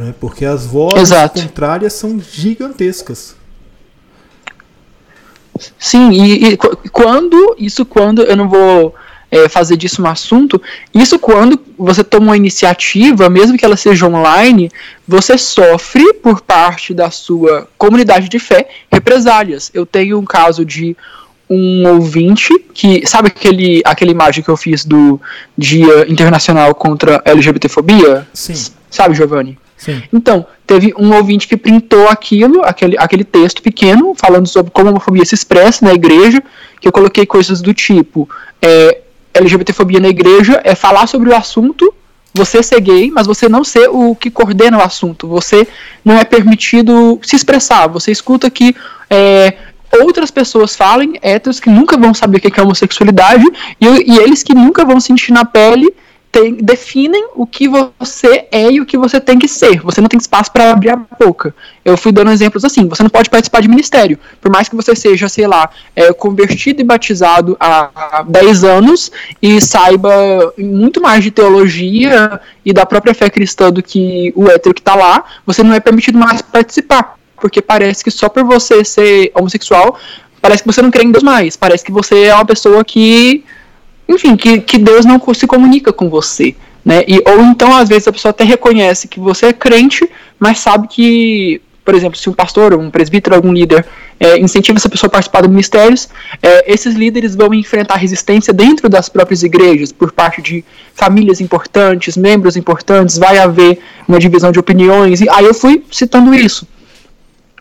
Né? 0.00 0.14
Porque 0.18 0.46
as 0.46 0.64
vozes 0.64 1.10
Exato. 1.10 1.42
contrárias 1.42 1.92
são 1.92 2.18
gigantescas. 2.18 3.36
Sim, 5.78 6.10
e, 6.10 6.44
e 6.52 6.56
qu- 6.56 6.74
quando, 6.90 7.54
isso 7.58 7.84
quando, 7.84 8.22
eu 8.22 8.34
não 8.34 8.48
vou 8.48 8.94
é, 9.30 9.46
fazer 9.46 9.76
disso 9.76 10.02
um 10.02 10.06
assunto, 10.06 10.60
isso 10.94 11.18
quando 11.18 11.60
você 11.76 12.02
toma 12.02 12.28
uma 12.28 12.36
iniciativa, 12.36 13.28
mesmo 13.28 13.58
que 13.58 13.64
ela 13.64 13.76
seja 13.76 14.06
online, 14.06 14.70
você 15.06 15.36
sofre 15.36 16.14
por 16.14 16.40
parte 16.40 16.94
da 16.94 17.10
sua 17.10 17.68
comunidade 17.76 18.30
de 18.30 18.38
fé 18.38 18.70
represálias. 18.90 19.70
Eu 19.74 19.84
tenho 19.84 20.18
um 20.18 20.24
caso 20.24 20.64
de 20.64 20.96
um 21.48 21.86
ouvinte 21.86 22.58
que, 22.72 23.06
sabe 23.06 23.28
aquele, 23.28 23.82
aquela 23.84 24.10
imagem 24.10 24.42
que 24.42 24.48
eu 24.48 24.56
fiz 24.56 24.82
do 24.82 25.20
Dia 25.58 26.10
Internacional 26.10 26.74
contra 26.74 27.22
a 27.22 27.30
LGBTfobia? 27.30 28.26
Sim, 28.32 28.54
Sabe, 28.90 29.14
Giovanni? 29.14 29.58
Então, 30.12 30.46
teve 30.66 30.92
um 30.98 31.14
ouvinte 31.14 31.48
que 31.48 31.56
printou 31.56 32.08
aquilo, 32.08 32.62
aquele, 32.64 32.96
aquele 32.98 33.24
texto 33.24 33.62
pequeno, 33.62 34.14
falando 34.14 34.46
sobre 34.46 34.70
como 34.70 34.88
a 34.88 34.90
homofobia 34.90 35.24
se 35.24 35.34
expressa 35.34 35.84
na 35.84 35.94
igreja, 35.94 36.42
que 36.80 36.86
eu 36.86 36.92
coloquei 36.92 37.24
coisas 37.24 37.60
do 37.60 37.72
tipo, 37.72 38.28
é, 38.60 39.00
LGBTfobia 39.32 40.00
na 40.00 40.08
igreja 40.08 40.60
é 40.64 40.74
falar 40.74 41.06
sobre 41.06 41.30
o 41.30 41.36
assunto, 41.36 41.94
você 42.32 42.62
ser 42.62 42.80
gay, 42.80 43.10
mas 43.10 43.26
você 43.26 43.48
não 43.48 43.64
ser 43.64 43.88
o 43.88 44.14
que 44.14 44.30
coordena 44.30 44.78
o 44.78 44.82
assunto, 44.82 45.26
você 45.26 45.66
não 46.04 46.16
é 46.16 46.24
permitido 46.24 47.18
se 47.22 47.34
expressar, 47.34 47.88
você 47.88 48.12
escuta 48.12 48.48
que 48.50 48.74
é, 49.08 49.54
outras 50.00 50.30
pessoas 50.30 50.76
falem, 50.76 51.18
héteros 51.22 51.58
que 51.58 51.68
nunca 51.68 51.96
vão 51.96 52.14
saber 52.14 52.38
o 52.38 52.40
que 52.40 52.60
é 52.60 52.62
homossexualidade, 52.62 53.44
e, 53.80 54.12
e 54.12 54.18
eles 54.18 54.42
que 54.42 54.54
nunca 54.54 54.84
vão 54.84 55.00
sentir 55.00 55.32
na 55.32 55.44
pele 55.44 55.92
tem- 56.32 56.54
definem 56.54 57.30
o 57.34 57.44
que 57.46 57.68
você 57.68 58.46
é 58.52 58.70
e 58.70 58.80
o 58.80 58.86
que 58.86 58.96
você 58.96 59.20
tem 59.20 59.38
que 59.38 59.48
ser. 59.48 59.80
Você 59.80 60.00
não 60.00 60.08
tem 60.08 60.18
espaço 60.18 60.52
para 60.52 60.70
abrir 60.70 60.90
a 60.90 60.96
boca. 60.96 61.54
Eu 61.84 61.96
fui 61.96 62.12
dando 62.12 62.30
exemplos 62.30 62.64
assim. 62.64 62.86
Você 62.86 63.02
não 63.02 63.10
pode 63.10 63.28
participar 63.28 63.60
de 63.60 63.68
ministério. 63.68 64.18
Por 64.40 64.50
mais 64.50 64.68
que 64.68 64.76
você 64.76 64.94
seja, 64.94 65.28
sei 65.28 65.46
lá, 65.46 65.68
é, 65.94 66.12
convertido 66.12 66.80
e 66.80 66.84
batizado 66.84 67.56
há, 67.58 67.90
há 67.94 68.22
10 68.22 68.62
anos 68.62 69.10
e 69.42 69.60
saiba 69.60 70.54
muito 70.56 71.00
mais 71.00 71.24
de 71.24 71.30
teologia 71.30 72.40
e 72.64 72.72
da 72.72 72.86
própria 72.86 73.14
fé 73.14 73.28
cristã 73.28 73.72
do 73.72 73.82
que 73.82 74.32
o 74.36 74.48
hétero 74.48 74.74
que 74.74 74.80
está 74.80 74.94
lá, 74.94 75.24
você 75.44 75.62
não 75.62 75.74
é 75.74 75.80
permitido 75.80 76.18
mais 76.18 76.40
participar. 76.42 77.16
Porque 77.40 77.60
parece 77.60 78.04
que 78.04 78.10
só 78.10 78.28
por 78.28 78.44
você 78.44 78.84
ser 78.84 79.32
homossexual, 79.34 79.98
parece 80.40 80.62
que 80.62 80.68
você 80.72 80.80
não 80.80 80.90
crê 80.90 81.02
em 81.02 81.10
Deus 81.10 81.24
mais. 81.24 81.56
Parece 81.56 81.84
que 81.84 81.90
você 81.90 82.24
é 82.24 82.34
uma 82.34 82.44
pessoa 82.44 82.84
que 82.84 83.44
enfim, 84.10 84.36
que, 84.36 84.60
que 84.60 84.78
Deus 84.78 85.04
não 85.04 85.20
se 85.32 85.46
comunica 85.46 85.92
com 85.92 86.10
você, 86.10 86.54
né? 86.84 87.04
E, 87.06 87.22
ou 87.28 87.40
então, 87.42 87.74
às 87.76 87.88
vezes, 87.88 88.08
a 88.08 88.12
pessoa 88.12 88.30
até 88.30 88.44
reconhece 88.44 89.06
que 89.06 89.20
você 89.20 89.46
é 89.46 89.52
crente, 89.52 90.08
mas 90.38 90.58
sabe 90.58 90.88
que, 90.88 91.60
por 91.84 91.94
exemplo, 91.94 92.18
se 92.18 92.28
um 92.28 92.32
pastor, 92.32 92.74
um 92.74 92.90
presbítero, 92.90 93.36
algum 93.36 93.52
líder 93.52 93.86
é, 94.18 94.38
incentiva 94.38 94.78
essa 94.78 94.88
pessoa 94.88 95.08
a 95.08 95.12
participar 95.12 95.42
de 95.42 95.48
ministérios, 95.48 96.08
é, 96.42 96.72
esses 96.72 96.94
líderes 96.94 97.36
vão 97.36 97.54
enfrentar 97.54 97.96
resistência 97.96 98.52
dentro 98.52 98.88
das 98.88 99.08
próprias 99.08 99.42
igrejas, 99.42 99.92
por 99.92 100.10
parte 100.10 100.42
de 100.42 100.64
famílias 100.94 101.40
importantes, 101.40 102.16
membros 102.16 102.56
importantes, 102.56 103.16
vai 103.16 103.38
haver 103.38 103.78
uma 104.08 104.18
divisão 104.18 104.50
de 104.50 104.58
opiniões, 104.58 105.20
e 105.20 105.28
aí 105.30 105.44
eu 105.44 105.54
fui 105.54 105.84
citando 105.90 106.34
isso. 106.34 106.66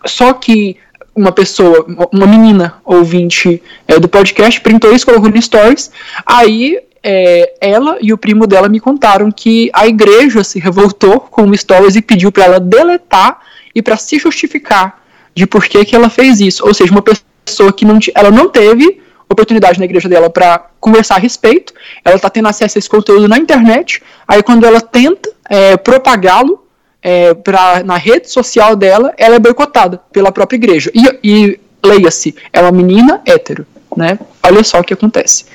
Só 0.06 0.34
que 0.34 0.78
uma 1.20 1.32
pessoa, 1.32 1.86
uma 2.12 2.26
menina 2.26 2.76
ouvinte 2.86 3.62
é, 3.88 4.00
do 4.00 4.08
podcast, 4.08 4.62
printou 4.62 4.94
isso, 4.94 5.06
colocou 5.06 5.30
no 5.30 5.42
Stories. 5.42 5.92
Aí 6.26 6.80
é, 7.04 7.54
ela 7.60 7.98
e 8.02 8.14
o 8.14 8.18
primo 8.18 8.48
dela 8.48 8.70
me 8.70 8.80
contaram 8.80 9.32
que 9.32 9.70
a 9.74 9.88
igreja 9.88 10.44
se 10.44 10.60
revoltou 10.60 11.20
com 11.20 11.44
o 11.44 11.58
Stories 11.58 11.96
e 11.96 12.02
pediu 12.02 12.32
para 12.32 12.46
ela 12.46 12.60
deletar 12.60 13.40
e 13.76 13.82
para 13.82 13.98
se 13.98 14.18
justificar 14.18 15.02
de 15.36 15.46
por 15.46 15.66
que, 15.66 15.84
que 15.86 15.96
ela 15.96 16.10
fez 16.10 16.40
isso. 16.40 16.66
Ou 16.66 16.74
seja, 16.74 16.92
uma 16.92 17.04
pessoa 17.46 17.74
que 17.74 17.86
não, 17.86 18.00
ela 18.16 18.32
não 18.32 18.50
teve 18.50 19.02
oportunidade 19.30 19.78
na 19.78 19.86
igreja 19.86 20.10
dela 20.10 20.30
para 20.30 20.70
conversar 20.80 21.16
a 21.16 21.20
respeito, 21.20 21.74
ela 22.04 22.16
está 22.16 22.30
tendo 22.30 22.48
acesso 22.48 22.78
a 22.78 22.80
esse 22.80 22.90
conteúdo 22.90 23.28
na 23.28 23.38
internet. 23.38 24.02
Aí 24.28 24.42
quando 24.42 24.66
ela 24.66 24.82
tenta 24.82 25.30
é, 25.50 25.78
propagá-lo, 25.78 26.66
é, 27.02 27.34
pra, 27.34 27.84
na 27.84 27.98
rede 27.98 28.30
social 28.30 28.76
dela, 28.76 29.14
ela 29.18 29.36
é 29.36 29.40
boicotada 29.40 30.00
pela 30.12 30.32
própria 30.32 30.58
igreja. 30.58 30.92
E, 30.94 31.20
e 31.24 31.60
leia-se, 31.84 32.36
é 32.52 32.62
uma 32.62 32.72
menina 32.72 33.22
hétero, 33.26 33.66
né? 33.96 34.20
Olha 34.44 34.64
só 34.64 34.80
o 34.80 34.84
que 34.84 34.94
acontece. 34.94 35.46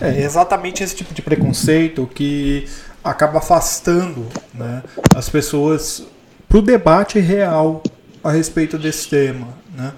É 0.00 0.22
exatamente 0.22 0.82
esse 0.82 0.94
tipo 0.94 1.12
de 1.12 1.20
preconceito 1.22 2.08
que 2.14 2.66
acaba 3.02 3.38
afastando 3.38 4.26
né, 4.54 4.82
as 5.14 5.28
pessoas 5.28 6.04
para 6.48 6.58
o 6.58 6.62
debate 6.62 7.18
real 7.18 7.82
a 8.22 8.30
respeito 8.30 8.78
desse 8.78 9.08
tema. 9.08 9.48
Né? 9.74 9.92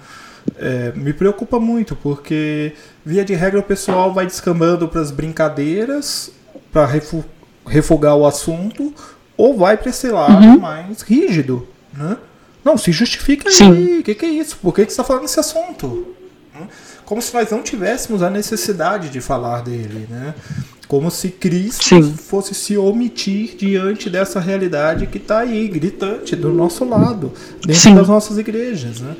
É, 0.57 0.91
me 0.95 1.13
preocupa 1.13 1.59
muito, 1.59 1.95
porque 1.95 2.73
via 3.05 3.23
de 3.23 3.35
regra 3.35 3.59
o 3.59 3.63
pessoal 3.63 4.13
vai 4.13 4.25
descambando 4.25 4.87
para 4.87 5.01
as 5.01 5.11
brincadeiras 5.11 6.31
para 6.71 6.85
refu 6.85 7.23
refugar 7.67 8.15
o 8.15 8.25
assunto 8.25 8.93
ou 9.41 9.57
vai 9.57 9.75
para 9.75 9.89
esse 9.89 10.07
lado 10.07 10.59
mais 10.59 11.01
rígido. 11.01 11.67
Né? 11.91 12.15
Não, 12.63 12.77
se 12.77 12.91
justifica 12.91 13.49
Sim. 13.49 13.71
aí. 13.71 13.99
O 13.99 14.03
que, 14.03 14.13
que 14.13 14.25
é 14.25 14.29
isso? 14.29 14.55
Por 14.61 14.71
que, 14.71 14.85
que 14.85 14.91
você 14.91 14.93
está 14.93 15.03
falando 15.03 15.23
desse 15.23 15.39
assunto? 15.39 16.15
Né? 16.53 16.67
Como 17.03 17.19
se 17.19 17.33
nós 17.33 17.49
não 17.49 17.63
tivéssemos 17.63 18.21
a 18.21 18.29
necessidade 18.29 19.09
de 19.09 19.19
falar 19.19 19.63
dele, 19.63 20.05
né? 20.07 20.35
Como 20.87 21.09
se 21.09 21.29
Cristo 21.29 21.83
Sim. 21.83 22.13
fosse 22.13 22.53
se 22.53 22.77
omitir 22.77 23.55
diante 23.57 24.11
dessa 24.11 24.39
realidade 24.39 25.07
que 25.07 25.17
está 25.17 25.39
aí, 25.39 25.67
gritante, 25.67 26.35
do 26.35 26.53
nosso 26.53 26.85
lado, 26.85 27.33
dentro 27.65 27.81
Sim. 27.81 27.95
das 27.95 28.07
nossas 28.07 28.37
igrejas, 28.37 28.99
né? 28.99 29.15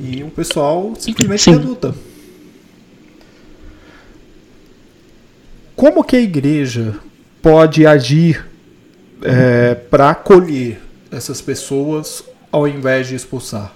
E 0.00 0.22
o 0.22 0.30
pessoal 0.30 0.94
simplesmente 0.98 1.42
Sim. 1.42 1.76
Como 5.74 6.02
que 6.02 6.16
a 6.16 6.20
igreja 6.20 6.94
pode 7.42 7.86
agir 7.86 8.55
para 9.90 10.10
acolher 10.10 10.80
essas 11.10 11.40
pessoas 11.40 12.24
ao 12.50 12.66
invés 12.66 13.08
de 13.08 13.14
expulsar? 13.14 13.72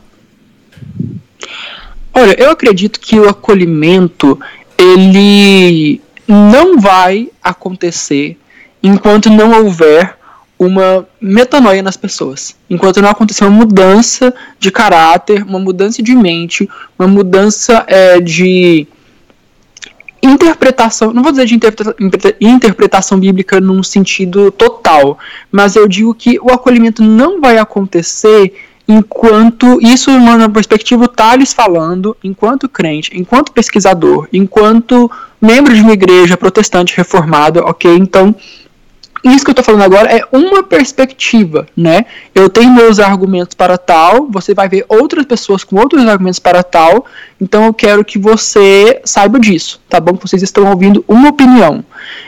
Olha, 2.12 2.34
eu 2.38 2.50
acredito 2.50 3.00
que 3.00 3.18
o 3.18 3.28
acolhimento 3.28 4.38
ele 4.76 6.00
não 6.26 6.78
vai 6.78 7.28
acontecer 7.42 8.38
enquanto 8.82 9.30
não 9.30 9.64
houver 9.64 10.16
uma 10.58 11.06
metanoia 11.20 11.82
nas 11.82 11.96
pessoas. 11.96 12.54
Enquanto 12.68 13.00
não 13.00 13.08
acontecer 13.08 13.44
uma 13.44 13.64
mudança 13.64 14.34
de 14.58 14.70
caráter, 14.70 15.42
uma 15.42 15.58
mudança 15.58 16.02
de 16.02 16.14
mente, 16.14 16.68
uma 16.98 17.08
mudança 17.08 17.82
é, 17.86 18.20
de 18.20 18.86
interpretação, 20.22 21.12
não 21.12 21.22
vou 21.22 21.32
dizer 21.32 21.46
de 21.46 21.54
interpreta- 21.54 21.94
interpreta- 21.98 22.36
interpretação 22.40 23.18
bíblica 23.18 23.60
num 23.60 23.82
sentido 23.82 24.50
total, 24.50 25.18
mas 25.50 25.76
eu 25.76 25.88
digo 25.88 26.14
que 26.14 26.38
o 26.40 26.50
acolhimento 26.50 27.02
não 27.02 27.40
vai 27.40 27.58
acontecer 27.58 28.52
enquanto 28.86 29.80
isso 29.80 30.10
na 30.10 30.48
perspectiva 30.48 31.04
o 31.04 31.08
Thales 31.08 31.52
falando, 31.52 32.16
enquanto 32.24 32.68
crente, 32.68 33.12
enquanto 33.14 33.52
pesquisador, 33.52 34.26
enquanto 34.32 35.10
membro 35.40 35.74
de 35.74 35.80
uma 35.80 35.92
igreja 35.92 36.36
protestante 36.36 36.96
reformada, 36.96 37.64
ok? 37.64 37.94
Então, 37.94 38.34
isso 39.24 39.44
que 39.44 39.50
eu 39.50 39.54
tô 39.54 39.62
falando 39.62 39.82
agora 39.82 40.08
é 40.10 40.24
uma 40.32 40.62
perspectiva, 40.62 41.66
né? 41.76 42.06
Eu 42.34 42.48
tenho 42.48 42.72
meus 42.72 42.98
argumentos 42.98 43.54
para 43.54 43.76
tal, 43.76 44.26
você 44.30 44.54
vai 44.54 44.68
ver 44.68 44.84
outras 44.88 45.26
pessoas 45.26 45.62
com 45.62 45.76
outros 45.76 46.06
argumentos 46.06 46.38
para 46.38 46.62
tal, 46.62 47.04
então 47.38 47.64
eu 47.64 47.74
quero 47.74 48.04
que 48.04 48.18
você 48.18 49.00
saiba 49.04 49.38
disso, 49.38 49.80
tá 49.88 50.00
bom? 50.00 50.18
Vocês 50.20 50.42
estão 50.42 50.70
ouvindo 50.70 51.04
uma 51.06 51.28
opinião. 51.28 51.84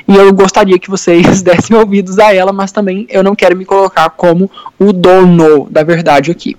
E 0.07 0.15
eu 0.15 0.33
gostaria 0.35 0.79
que 0.79 0.91
vocês 0.91 1.41
dessem 1.43 1.75
ouvidos 1.77 2.19
a 2.19 2.35
ela, 2.35 2.53
mas 2.53 2.73
também 2.73 3.07
eu 3.09 3.23
não 3.23 3.35
quero 3.35 3.57
me 3.57 3.65
colocar 3.65 4.11
como 4.11 4.51
o 4.79 4.93
dono 4.93 5.67
da 5.71 5.83
verdade 5.83 6.31
aqui. 6.31 6.57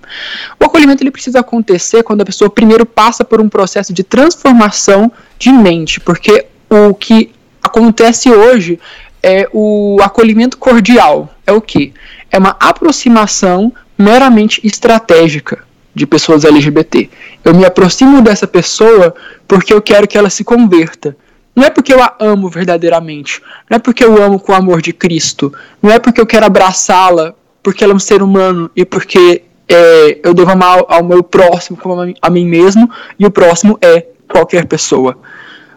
O 0.59 0.65
acolhimento 0.65 1.03
ele 1.03 1.11
precisa 1.11 1.41
acontecer 1.41 2.01
quando 2.01 2.21
a 2.21 2.25
pessoa 2.25 2.49
primeiro 2.49 2.85
passa 2.85 3.23
por 3.23 3.39
um 3.39 3.47
processo 3.47 3.93
de 3.93 4.03
transformação 4.03 5.11
de 5.37 5.51
mente, 5.51 5.99
porque 5.99 6.47
o 6.69 6.93
que 6.95 7.31
acontece 7.61 8.31
hoje 8.31 8.79
é 9.23 9.47
o 9.53 9.97
acolhimento 10.01 10.57
cordial. 10.57 11.33
É 11.47 11.53
o 11.53 11.61
que? 11.61 11.93
É 12.29 12.37
uma 12.37 12.57
aproximação 12.59 13.73
meramente 13.97 14.59
estratégica 14.63 15.63
de 15.95 16.05
pessoas 16.05 16.43
LGBT. 16.43 17.09
Eu 17.43 17.55
me 17.55 17.65
aproximo 17.65 18.21
dessa 18.21 18.45
pessoa 18.45 19.15
porque 19.47 19.73
eu 19.73 19.81
quero 19.81 20.07
que 20.07 20.17
ela 20.17 20.29
se 20.29 20.43
converta. 20.43 21.15
Não 21.55 21.63
é 21.63 21.69
porque 21.69 21.93
eu 21.93 22.01
a 22.01 22.15
amo 22.19 22.49
verdadeiramente. 22.49 23.41
Não 23.69 23.77
é 23.77 23.79
porque 23.79 24.03
eu 24.03 24.21
amo 24.21 24.39
com 24.39 24.51
o 24.51 24.55
amor 24.55 24.81
de 24.81 24.91
Cristo. 24.91 25.53
Não 25.81 25.91
é 25.91 25.99
porque 25.99 26.19
eu 26.19 26.25
quero 26.25 26.45
abraçá-la 26.45 27.33
porque 27.61 27.83
ela 27.83 27.93
é 27.93 27.95
um 27.95 27.99
ser 27.99 28.21
humano 28.21 28.69
e 28.75 28.83
porque 28.83 29.43
é, 29.69 30.19
eu 30.23 30.33
devo 30.33 30.51
amar 30.51 30.83
ao 30.87 31.03
meu 31.03 31.23
próximo 31.23 31.77
como 31.77 32.13
a 32.21 32.29
mim 32.29 32.45
mesmo 32.45 32.89
e 33.17 33.25
o 33.25 33.31
próximo 33.31 33.77
é 33.81 34.07
qualquer 34.27 34.65
pessoa. 34.65 35.17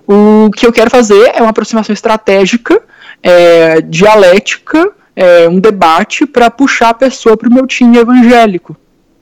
O 0.07 0.51
que 0.51 0.67
eu 0.67 0.73
quero 0.73 0.91
fazer 0.91 1.33
é 1.35 1.41
uma 1.41 1.51
aproximação 1.51 1.93
estratégica 1.93 2.83
é, 3.22 3.81
dialética, 3.81 4.92
é, 5.14 5.48
um 5.48 5.59
debate 5.59 6.26
para 6.26 6.50
puxar 6.50 6.90
a 6.90 6.94
pessoa 6.94 7.37
para 7.37 7.48
o 7.48 7.52
meu 7.52 7.66
time 7.66 7.98
evangélico. 7.98 8.76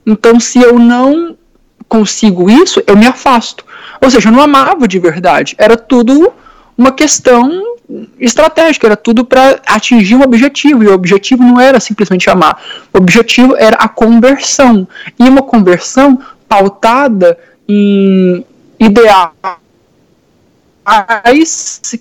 Então, 0.05 0.39
se 0.39 0.59
eu 0.59 0.79
não 0.79 1.37
consigo 1.89 2.51
isso, 2.51 2.83
eu 2.87 2.97
me 2.97 3.07
afasto. 3.07 3.65
Ou 4.03 4.11
seja, 4.11 4.29
eu 4.29 4.33
não 4.33 4.43
amava 4.43 4.87
de 4.89 4.99
verdade. 4.99 5.55
Era 5.57 5.77
tudo 5.77 6.33
uma 6.77 6.91
questão 6.91 7.63
estratégica, 8.19 8.87
era 8.87 8.97
tudo 8.97 9.25
para 9.25 9.61
atingir 9.67 10.17
um 10.17 10.23
objetivo. 10.23 10.83
E 10.83 10.89
o 10.89 10.95
objetivo 10.95 11.43
não 11.43 11.61
era 11.61 11.79
simplesmente 11.81 12.29
amar. 12.29 12.61
O 12.93 12.99
objetivo 12.99 13.57
era 13.57 13.77
a 13.77 13.89
conversão. 13.89 14.87
E 15.19 15.23
uma 15.23 15.43
conversão 15.43 16.21
pautada 16.49 17.39
em 17.69 18.45
ideais 18.79 19.31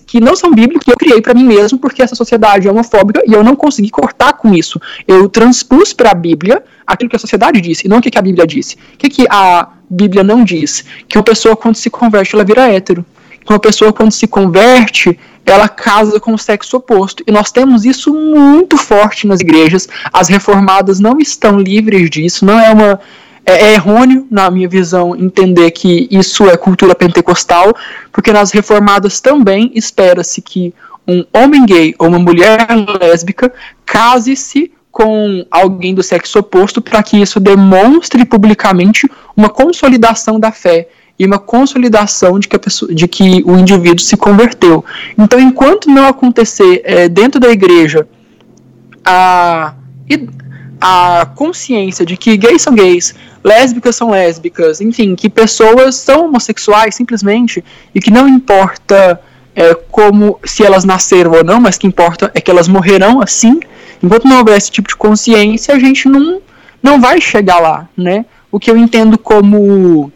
que 0.06 0.20
não 0.20 0.36
são 0.36 0.52
bíblicos 0.52 0.84
que 0.84 0.92
eu 0.92 0.96
criei 0.96 1.20
para 1.20 1.34
mim 1.34 1.44
mesmo 1.44 1.78
porque 1.78 2.02
essa 2.02 2.14
sociedade 2.14 2.68
é 2.68 2.70
homofóbica 2.70 3.22
e 3.26 3.32
eu 3.32 3.42
não 3.42 3.56
consegui 3.56 3.90
cortar 3.90 4.34
com 4.34 4.54
isso. 4.54 4.80
Eu 5.08 5.28
transpus 5.28 5.92
para 5.92 6.10
a 6.10 6.14
Bíblia 6.14 6.62
aquilo 6.86 7.08
que 7.08 7.16
a 7.16 7.18
sociedade 7.18 7.60
disse 7.60 7.86
e 7.86 7.88
não 7.88 7.98
o 7.98 8.02
que 8.02 8.18
a 8.18 8.22
Bíblia 8.22 8.46
disse. 8.46 8.76
O 8.94 8.98
que, 8.98 9.08
que 9.08 9.26
a 9.30 9.68
Bíblia 9.88 10.22
não 10.22 10.44
diz? 10.44 10.84
Que 11.08 11.16
uma 11.16 11.24
pessoa 11.24 11.56
quando 11.56 11.76
se 11.76 11.88
converte 11.88 12.34
ela 12.34 12.44
vira 12.44 12.68
hétero. 12.68 13.04
Que 13.44 13.52
uma 13.52 13.58
pessoa 13.58 13.92
quando 13.92 14.12
se 14.12 14.26
converte 14.26 15.18
ela 15.46 15.68
casa 15.68 16.18
com 16.18 16.32
o 16.32 16.38
sexo 16.38 16.76
oposto. 16.76 17.22
E 17.26 17.32
nós 17.32 17.52
temos 17.52 17.84
isso 17.84 18.12
muito 18.14 18.76
forte 18.76 19.26
nas 19.26 19.40
igrejas. 19.40 19.88
As 20.12 20.28
reformadas 20.28 21.00
não 21.00 21.18
estão 21.18 21.58
livres 21.58 22.08
disso, 22.08 22.46
não 22.46 22.58
é 22.58 22.70
uma 22.70 23.00
é, 23.46 23.66
é, 23.66 23.74
errôneo, 23.74 24.26
na 24.30 24.50
minha 24.50 24.68
visão, 24.68 25.14
entender 25.14 25.70
que 25.70 26.08
isso 26.10 26.48
é 26.48 26.56
cultura 26.56 26.94
pentecostal, 26.94 27.74
porque 28.10 28.32
nas 28.32 28.50
reformadas 28.50 29.20
também 29.20 29.70
espera-se 29.74 30.40
que 30.40 30.74
um 31.06 31.24
homem 31.32 31.66
gay 31.66 31.94
ou 31.98 32.08
uma 32.08 32.18
mulher 32.18 32.66
lésbica 33.00 33.52
case-se 33.84 34.72
com 34.90 35.44
alguém 35.50 35.94
do 35.94 36.02
sexo 36.02 36.38
oposto 36.38 36.80
para 36.80 37.02
que 37.02 37.20
isso 37.20 37.38
demonstre 37.38 38.24
publicamente 38.24 39.10
uma 39.36 39.50
consolidação 39.50 40.40
da 40.40 40.50
fé 40.50 40.88
e 41.18 41.26
uma 41.26 41.38
consolidação 41.38 42.38
de 42.38 42.48
que, 42.48 42.58
pessoa, 42.58 42.94
de 42.94 43.06
que 43.06 43.42
o 43.44 43.56
indivíduo 43.58 44.00
se 44.00 44.16
converteu. 44.16 44.84
Então, 45.18 45.38
enquanto 45.38 45.90
não 45.90 46.06
acontecer 46.08 46.80
é, 46.84 47.08
dentro 47.08 47.38
da 47.38 47.50
igreja 47.50 48.08
a, 49.04 49.74
a 50.80 51.26
consciência 51.34 52.06
de 52.06 52.16
que 52.16 52.36
gays 52.36 52.62
são 52.62 52.74
gays, 52.74 53.14
lésbicas 53.44 53.94
são 53.94 54.10
lésbicas, 54.10 54.80
enfim, 54.80 55.14
que 55.14 55.28
pessoas 55.28 55.96
são 55.96 56.26
homossexuais 56.26 56.94
simplesmente 56.94 57.62
e 57.94 58.00
que 58.00 58.10
não 58.10 58.26
importa 58.26 59.20
é, 59.54 59.74
como 59.74 60.40
se 60.44 60.64
elas 60.64 60.84
nasceram 60.84 61.32
ou 61.32 61.44
não, 61.44 61.60
mas 61.60 61.76
que 61.76 61.86
importa 61.86 62.30
é 62.34 62.40
que 62.40 62.50
elas 62.50 62.66
morrerão 62.66 63.20
assim. 63.20 63.60
Enquanto 64.02 64.26
não 64.26 64.38
houver 64.38 64.56
esse 64.56 64.70
tipo 64.70 64.88
de 64.88 64.96
consciência, 64.96 65.74
a 65.74 65.78
gente 65.78 66.08
não, 66.08 66.40
não 66.82 67.00
vai 67.00 67.20
chegar 67.20 67.60
lá, 67.60 67.88
né? 67.96 68.24
O 68.50 68.58
que 68.58 68.70
eu 68.70 68.76
entendo 68.76 69.18
como 69.18 70.10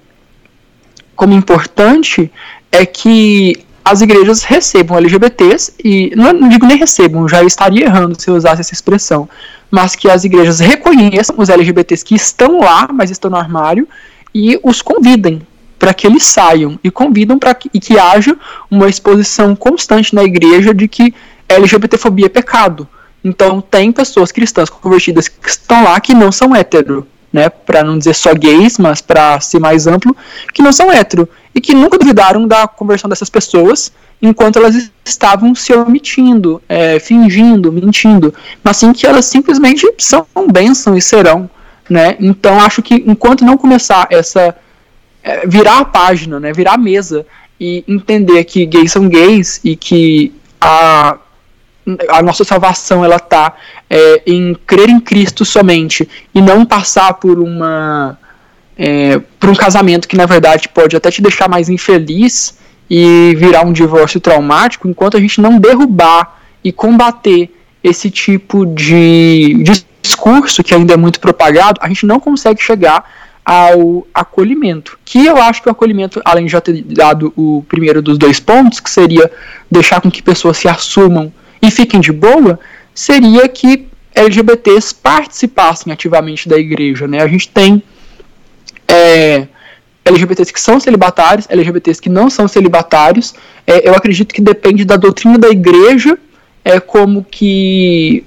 como 1.14 1.34
importante 1.34 2.30
é 2.70 2.86
que 2.86 3.56
as 3.84 4.02
igrejas 4.02 4.44
recebam 4.44 4.96
LGBTs 4.98 5.74
e 5.82 6.12
não, 6.14 6.32
não 6.32 6.48
digo 6.48 6.64
nem 6.64 6.76
recebam, 6.76 7.28
já 7.28 7.42
estaria 7.42 7.86
errando 7.86 8.20
se 8.20 8.30
eu 8.30 8.36
usasse 8.36 8.60
essa 8.60 8.72
expressão, 8.72 9.28
mas 9.70 9.94
que 9.94 10.08
as 10.08 10.24
igrejas 10.24 10.60
reconheçam 10.60 11.36
os 11.38 11.48
LGBTs 11.48 12.04
que 12.04 12.14
estão 12.14 12.60
lá, 12.60 12.88
mas 12.92 13.10
estão 13.10 13.30
no 13.30 13.36
armário, 13.36 13.88
e 14.34 14.58
os 14.62 14.82
convidem 14.82 15.42
para 15.78 15.94
que 15.94 16.06
eles 16.06 16.24
saiam 16.24 16.78
e 16.82 16.90
convidam 16.90 17.38
para 17.38 17.54
que, 17.54 17.68
que 17.68 17.98
haja 17.98 18.36
uma 18.70 18.88
exposição 18.88 19.54
constante 19.54 20.14
na 20.14 20.24
igreja 20.24 20.74
de 20.74 20.88
que 20.88 21.14
LGBTfobia 21.48 22.26
é 22.26 22.28
pecado. 22.28 22.88
Então 23.22 23.60
tem 23.60 23.92
pessoas 23.92 24.32
cristãs 24.32 24.68
convertidas 24.68 25.28
que 25.28 25.48
estão 25.48 25.84
lá 25.84 26.00
que 26.00 26.14
não 26.14 26.32
são 26.32 26.54
hétero, 26.54 27.06
né, 27.32 27.48
para 27.48 27.84
não 27.84 27.98
dizer 27.98 28.14
só 28.14 28.34
gays, 28.34 28.78
mas 28.78 29.00
para 29.00 29.38
ser 29.40 29.58
mais 29.58 29.86
amplo, 29.86 30.16
que 30.54 30.62
não 30.62 30.72
são 30.72 30.90
hétero 30.90 31.28
e 31.54 31.60
que 31.60 31.74
nunca 31.74 31.98
duvidaram 31.98 32.46
da 32.46 32.66
conversão 32.66 33.08
dessas 33.08 33.28
pessoas 33.28 33.92
enquanto 34.20 34.58
elas 34.58 34.90
estavam 35.04 35.54
se 35.54 35.72
omitindo, 35.72 36.60
é, 36.68 36.98
fingindo, 36.98 37.70
mentindo, 37.70 38.34
mas 38.64 38.76
sim 38.76 38.92
que 38.92 39.06
elas 39.06 39.26
simplesmente 39.26 39.86
são 39.96 40.26
bênção 40.50 40.96
e 40.96 41.02
serão, 41.02 41.48
né? 41.88 42.16
Então 42.18 42.60
acho 42.60 42.82
que 42.82 42.94
enquanto 43.06 43.44
não 43.44 43.56
começar 43.56 44.08
essa 44.10 44.56
é, 45.22 45.46
virar 45.46 45.78
a 45.78 45.84
página, 45.84 46.40
né, 46.40 46.52
virar 46.52 46.74
a 46.74 46.78
mesa 46.78 47.24
e 47.60 47.84
entender 47.86 48.42
que 48.44 48.66
gays 48.66 48.92
são 48.92 49.08
gays 49.08 49.60
e 49.62 49.76
que 49.76 50.32
a 50.60 51.16
a 52.08 52.22
nossa 52.22 52.44
salvação 52.44 53.04
ela 53.04 53.18
tá 53.18 53.54
é, 53.88 54.22
em 54.26 54.54
crer 54.66 54.88
em 54.88 55.00
Cristo 55.00 55.44
somente 55.44 56.08
e 56.34 56.40
não 56.40 56.64
passar 56.64 57.14
por 57.14 57.38
uma 57.38 58.18
é, 58.76 59.20
por 59.40 59.50
um 59.50 59.54
casamento 59.54 60.06
que 60.06 60.16
na 60.16 60.26
verdade 60.26 60.68
pode 60.68 60.96
até 60.96 61.10
te 61.10 61.22
deixar 61.22 61.48
mais 61.48 61.68
infeliz 61.68 62.58
e 62.90 63.34
virar 63.36 63.64
um 63.64 63.72
divórcio 63.72 64.20
traumático 64.20 64.88
enquanto 64.88 65.16
a 65.16 65.20
gente 65.20 65.40
não 65.40 65.58
derrubar 65.58 66.40
e 66.64 66.72
combater 66.72 67.50
esse 67.82 68.10
tipo 68.10 68.66
de 68.66 69.62
discurso 70.02 70.62
que 70.64 70.74
ainda 70.74 70.94
é 70.94 70.96
muito 70.96 71.20
propagado, 71.20 71.80
a 71.82 71.88
gente 71.88 72.06
não 72.06 72.18
consegue 72.18 72.62
chegar 72.62 73.04
ao 73.44 74.06
acolhimento. 74.12 74.98
Que 75.04 75.24
eu 75.24 75.38
acho 75.38 75.62
que 75.62 75.68
o 75.68 75.72
acolhimento, 75.72 76.20
além 76.24 76.46
de 76.46 76.52
já 76.52 76.60
ter 76.60 76.82
dado 76.82 77.32
o 77.36 77.64
primeiro 77.68 78.02
dos 78.02 78.18
dois 78.18 78.38
pontos, 78.38 78.80
que 78.80 78.90
seria 78.90 79.30
deixar 79.70 80.00
com 80.00 80.10
que 80.10 80.22
pessoas 80.22 80.58
se 80.58 80.68
assumam 80.68 81.32
e 81.60 81.70
fiquem 81.70 82.00
de 82.00 82.12
boa, 82.12 82.58
seria 82.94 83.48
que 83.48 83.88
LGBTs 84.14 84.94
participassem 84.94 85.92
ativamente 85.92 86.48
da 86.48 86.58
igreja. 86.58 87.06
Né? 87.06 87.22
A 87.22 87.28
gente 87.28 87.48
tem 87.48 87.82
é, 88.86 89.46
LGBTs 90.04 90.52
que 90.52 90.60
são 90.60 90.80
celibatários, 90.80 91.46
LGBTs 91.48 92.00
que 92.00 92.08
não 92.08 92.30
são 92.30 92.48
celibatários. 92.48 93.34
É, 93.66 93.88
eu 93.88 93.94
acredito 93.94 94.34
que 94.34 94.40
depende 94.40 94.84
da 94.84 94.96
doutrina 94.96 95.38
da 95.38 95.48
igreja, 95.48 96.18
é 96.64 96.80
como 96.80 97.24
que 97.24 98.24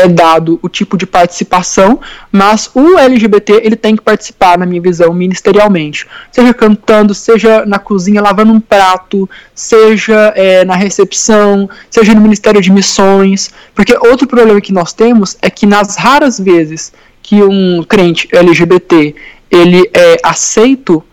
é 0.00 0.08
dado 0.08 0.58
o 0.62 0.68
tipo 0.68 0.96
de 0.96 1.06
participação, 1.06 2.00
mas 2.32 2.70
o 2.74 2.98
LGBT 2.98 3.60
ele 3.62 3.76
tem 3.76 3.94
que 3.94 4.02
participar, 4.02 4.58
na 4.58 4.66
minha 4.66 4.80
visão, 4.80 5.12
ministerialmente. 5.12 6.06
Seja 6.32 6.54
cantando, 6.54 7.14
seja 7.14 7.64
na 7.66 7.78
cozinha 7.78 8.22
lavando 8.22 8.52
um 8.52 8.60
prato, 8.60 9.28
seja 9.54 10.32
é, 10.34 10.64
na 10.64 10.74
recepção, 10.74 11.68
seja 11.90 12.14
no 12.14 12.20
Ministério 12.20 12.60
de 12.60 12.72
Missões. 12.72 13.50
Porque 13.74 13.94
outro 14.08 14.26
problema 14.26 14.60
que 14.60 14.72
nós 14.72 14.92
temos 14.92 15.36
é 15.42 15.50
que 15.50 15.66
nas 15.66 15.96
raras 15.96 16.38
vezes 16.38 16.92
que 17.22 17.42
um 17.42 17.84
crente 17.84 18.28
LGBT 18.32 19.14
ele 19.50 19.90
é 19.92 20.16
aceito 20.22 21.04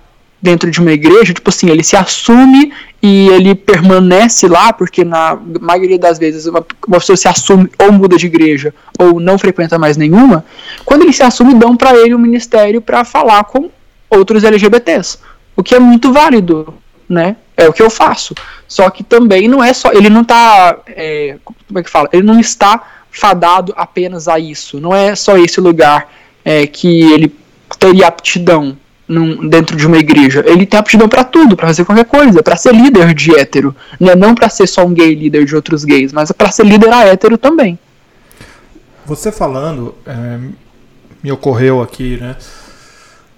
dentro 0.41 0.69
de 0.69 0.80
uma 0.80 0.91
igreja, 0.91 1.34
tipo 1.34 1.50
assim, 1.50 1.69
ele 1.69 1.84
se 1.84 1.95
assume 1.95 2.71
e 3.02 3.28
ele 3.30 3.56
permanece 3.56 4.47
lá, 4.47 4.71
porque 4.71 5.04
na 5.04 5.38
maioria 5.60 5.97
das 5.97 6.19
vezes 6.19 6.45
uma, 6.45 6.65
uma 6.88 7.00
pessoa 7.00 7.17
se 7.17 7.28
assume 7.28 7.69
ou 7.80 7.91
muda 7.91 8.17
de 8.17 8.28
igreja 8.28 8.73
ou 9.00 9.19
não 9.19 9.38
frequenta 9.38 9.78
mais 9.78 9.97
nenhuma, 9.97 10.45
quando 10.86 11.04
ele 11.04 11.13
se 11.13 11.23
assume, 11.23 11.54
dão 11.54 11.76
para 11.76 11.95
ele 11.97 12.13
um 12.13 12.19
ministério 12.19 12.82
para 12.82 13.04
falar 13.04 13.43
com 13.45 13.69
outros 14.10 14.43
LGBTs, 14.43 15.19
o 15.56 15.63
que 15.63 15.76
é 15.76 15.80
muito 15.80 16.13
válido, 16.13 16.73
né? 17.10 17.36
É 17.56 17.67
o 17.67 17.73
que 17.73 17.82
eu 17.82 17.89
faço. 17.89 18.36
Só 18.67 18.89
que 18.89 19.04
também 19.04 19.47
não 19.47 19.63
é 19.63 19.73
só. 19.73 19.91
Ele 19.91 20.10
não 20.10 20.23
tá. 20.23 20.78
É, 20.86 21.38
como 21.43 21.80
é 21.80 21.84
que 21.84 21.89
fala? 21.89 22.08
Ele 22.12 22.21
não 22.21 22.39
está 22.39 22.84
fadado 23.10 23.73
apenas 23.76 24.28
a 24.28 24.38
isso. 24.38 24.80
Não 24.80 24.95
é 24.95 25.15
só 25.15 25.38
esse 25.38 25.60
lugar 25.60 26.08
é, 26.45 26.67
que 26.67 27.12
ele 27.12 27.36
teria 27.80 28.08
aptidão 28.08 28.78
num, 29.08 29.48
dentro 29.48 29.78
de 29.78 29.88
uma 29.88 29.98
igreja. 29.98 30.43
Ele 30.46 30.65
tem 30.65 30.80
aptidão 30.80 31.08
para 31.08 31.24
tudo, 31.24 31.56
para 31.56 31.67
fazer 31.67 31.86
qualquer 31.86 32.06
coisa, 32.06 32.43
para 32.43 32.56
ser 32.56 32.74
líder 32.74 33.13
de 33.13 33.36
hétero. 33.36 33.76
Né? 34.00 34.15
Não 34.15 34.36
para 34.36 34.50
ser 34.50 34.67
só 34.67 34.86
um 34.86 34.93
gay 34.93 35.15
líder 35.15 35.46
de 35.46 35.56
outros 35.56 35.86
gays, 35.86 36.12
mas 36.12 36.32
para 36.32 36.52
ser 36.52 36.65
líder 36.65 36.91
a 36.91 37.06
hétero 37.06 37.38
também. 37.38 37.80
Você 39.06 39.32
falando, 39.32 39.96
é, 40.06 40.39
me 41.24 41.32
ocorreu 41.32 41.82
aqui, 41.82 42.17
né? 42.17 42.36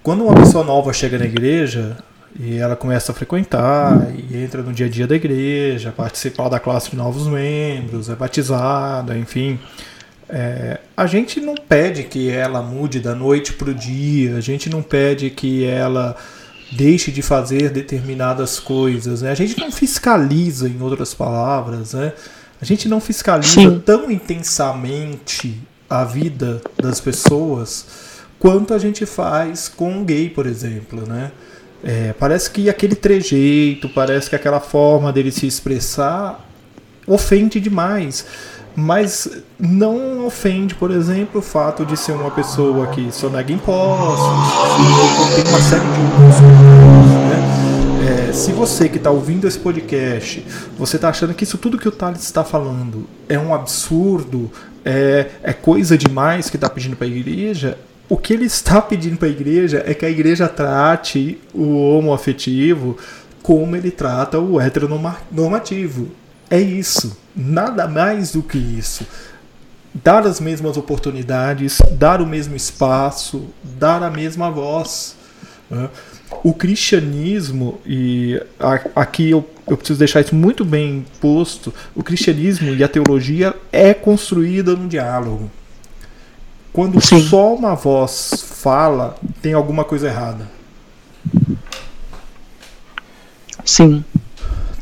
Quando 0.01 0.23
uma 0.23 0.33
pessoa 0.33 0.63
nova 0.63 0.91
chega 0.91 1.19
na 1.19 1.25
igreja 1.25 1.97
e 2.39 2.57
ela 2.57 2.75
começa 2.75 3.11
a 3.11 3.15
frequentar 3.15 4.07
e 4.15 4.37
entra 4.43 4.63
no 4.63 4.73
dia 4.73 4.85
a 4.85 4.89
dia 4.89 5.05
da 5.05 5.15
igreja, 5.15 5.93
participar 5.95 6.49
da 6.49 6.59
classe 6.59 6.89
de 6.89 6.95
novos 6.95 7.27
membros, 7.27 8.09
é 8.09 8.15
batizada, 8.15 9.17
enfim. 9.17 9.59
É, 10.29 10.79
a 10.95 11.07
gente 11.07 11.41
não 11.41 11.55
pede 11.55 12.03
que 12.03 12.29
ela 12.29 12.61
mude 12.61 12.99
da 12.99 13.15
noite 13.15 13.53
para 13.53 13.71
o 13.71 13.73
dia, 13.73 14.35
a 14.35 14.41
gente 14.41 14.69
não 14.69 14.83
pede 14.83 15.29
que 15.31 15.65
ela 15.65 16.15
deixe 16.71 17.11
de 17.11 17.23
fazer 17.23 17.71
determinadas 17.71 18.59
coisas, 18.59 19.23
né? 19.23 19.31
a 19.31 19.35
gente 19.35 19.59
não 19.59 19.71
fiscaliza, 19.71 20.69
em 20.69 20.79
outras 20.79 21.15
palavras, 21.15 21.93
né? 21.93 22.13
a 22.61 22.65
gente 22.65 22.87
não 22.87 23.01
fiscaliza 23.01 23.53
Sim. 23.53 23.79
tão 23.83 24.11
intensamente 24.11 25.59
a 25.89 26.03
vida 26.03 26.61
das 26.77 26.99
pessoas 26.99 27.87
quanto 28.37 28.73
a 28.73 28.77
gente 28.77 29.05
faz 29.07 29.67
com 29.67 29.91
um 29.91 30.05
gay, 30.05 30.29
por 30.29 30.45
exemplo, 30.45 31.05
né? 31.07 31.31
É, 31.83 32.13
parece 32.13 32.51
que 32.51 32.69
aquele 32.69 32.95
trejeito, 32.95 33.89
parece 33.89 34.29
que 34.29 34.35
aquela 34.35 34.59
forma 34.59 35.11
dele 35.11 35.31
se 35.31 35.47
expressar 35.47 36.45
ofende 37.07 37.59
demais 37.59 38.25
mas 38.79 39.27
não 39.59 40.25
ofende, 40.25 40.73
por 40.73 40.89
exemplo, 40.91 41.39
o 41.39 41.43
fato 41.43 41.85
de 41.85 41.97
ser 41.97 42.13
uma 42.13 42.31
pessoa 42.31 42.87
que 42.87 43.11
sonega 43.11 43.51
impostos, 43.51 44.53
tem 45.35 45.43
uma 45.47 45.61
série 45.61 45.81
de 45.81 46.23
outros 46.23 46.41
né? 47.29 48.29
É, 48.29 48.33
se 48.33 48.51
você 48.51 48.87
que 48.87 48.97
está 48.97 49.11
ouvindo 49.11 49.47
esse 49.47 49.59
podcast, 49.59 50.45
você 50.77 50.95
está 50.95 51.09
achando 51.09 51.33
que 51.33 51.43
isso 51.43 51.57
tudo 51.57 51.77
que 51.77 51.87
o 51.87 51.91
Thales 51.91 52.23
está 52.23 52.43
falando 52.43 53.05
é 53.27 53.37
um 53.37 53.53
absurdo, 53.53 54.49
é, 54.85 55.27
é 55.43 55.53
coisa 55.53 55.97
demais 55.97 56.49
que 56.49 56.55
está 56.55 56.69
pedindo 56.69 56.95
para 56.95 57.05
a 57.05 57.09
igreja, 57.09 57.77
o 58.07 58.17
que 58.17 58.33
ele 58.33 58.45
está 58.45 58.81
pedindo 58.81 59.17
para 59.17 59.27
a 59.27 59.31
igreja 59.31 59.83
é 59.85 59.93
que 59.93 60.05
a 60.05 60.09
igreja 60.09 60.47
trate 60.47 61.39
o 61.53 61.97
homoafetivo 61.97 62.97
como 63.43 63.75
ele 63.75 63.91
trata 63.91 64.39
o 64.39 64.59
heteronormativo. 64.59 66.09
É 66.49 66.59
isso. 66.59 67.17
Nada 67.35 67.87
mais 67.87 68.31
do 68.31 68.41
que 68.41 68.57
isso. 68.57 69.05
Dar 69.93 70.25
as 70.25 70.39
mesmas 70.39 70.77
oportunidades, 70.77 71.79
dar 71.91 72.21
o 72.21 72.25
mesmo 72.25 72.55
espaço, 72.55 73.47
dar 73.63 74.01
a 74.03 74.09
mesma 74.09 74.49
voz. 74.49 75.15
Né? 75.69 75.89
O 76.43 76.53
cristianismo, 76.53 77.79
e 77.85 78.41
aqui 78.95 79.31
eu, 79.31 79.47
eu 79.67 79.75
preciso 79.75 79.99
deixar 79.99 80.21
isso 80.21 80.35
muito 80.35 80.63
bem 80.63 81.05
posto: 81.19 81.73
o 81.95 82.03
cristianismo 82.03 82.73
e 82.73 82.83
a 82.83 82.87
teologia 82.87 83.55
é 83.71 83.93
construída 83.93 84.75
no 84.75 84.87
diálogo. 84.87 85.49
Quando 86.71 87.01
Sim. 87.01 87.27
só 87.27 87.55
uma 87.55 87.75
voz 87.75 88.45
fala, 88.61 89.15
tem 89.41 89.53
alguma 89.53 89.83
coisa 89.83 90.07
errada. 90.07 90.47
Sim. 93.65 94.03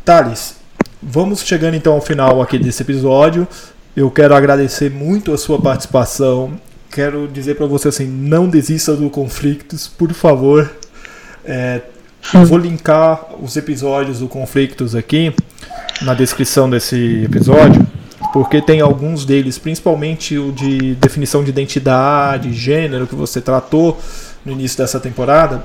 Thales, 0.03 0.56
Vamos 1.01 1.41
chegando 1.41 1.75
então 1.75 1.93
ao 1.93 2.01
final 2.01 2.41
aqui 2.41 2.57
desse 2.57 2.81
episódio. 2.81 3.47
Eu 3.95 4.09
quero 4.09 4.33
agradecer 4.33 4.89
muito 4.89 5.31
a 5.31 5.37
sua 5.37 5.61
participação. 5.61 6.59
Quero 6.91 7.27
dizer 7.27 7.55
para 7.55 7.67
você 7.67 7.89
assim, 7.89 8.07
não 8.07 8.49
desista 8.49 8.95
do 8.95 9.07
Conflictos, 9.09 9.87
por 9.87 10.11
favor. 10.13 10.71
É, 11.45 11.81
vou 12.45 12.57
linkar 12.57 13.25
os 13.39 13.55
episódios 13.55 14.19
do 14.19 14.27
Conflictos 14.27 14.95
aqui 14.95 15.33
na 16.01 16.15
descrição 16.15 16.67
desse 16.69 17.23
episódio, 17.23 17.85
porque 18.33 18.61
tem 18.61 18.81
alguns 18.81 19.23
deles, 19.23 19.57
principalmente 19.57 20.37
o 20.37 20.51
de 20.51 20.95
definição 20.95 21.43
de 21.43 21.49
identidade, 21.51 22.53
gênero 22.53 23.05
que 23.05 23.15
você 23.15 23.39
tratou 23.39 23.99
no 24.43 24.51
início 24.51 24.77
dessa 24.77 24.99
temporada, 24.99 25.63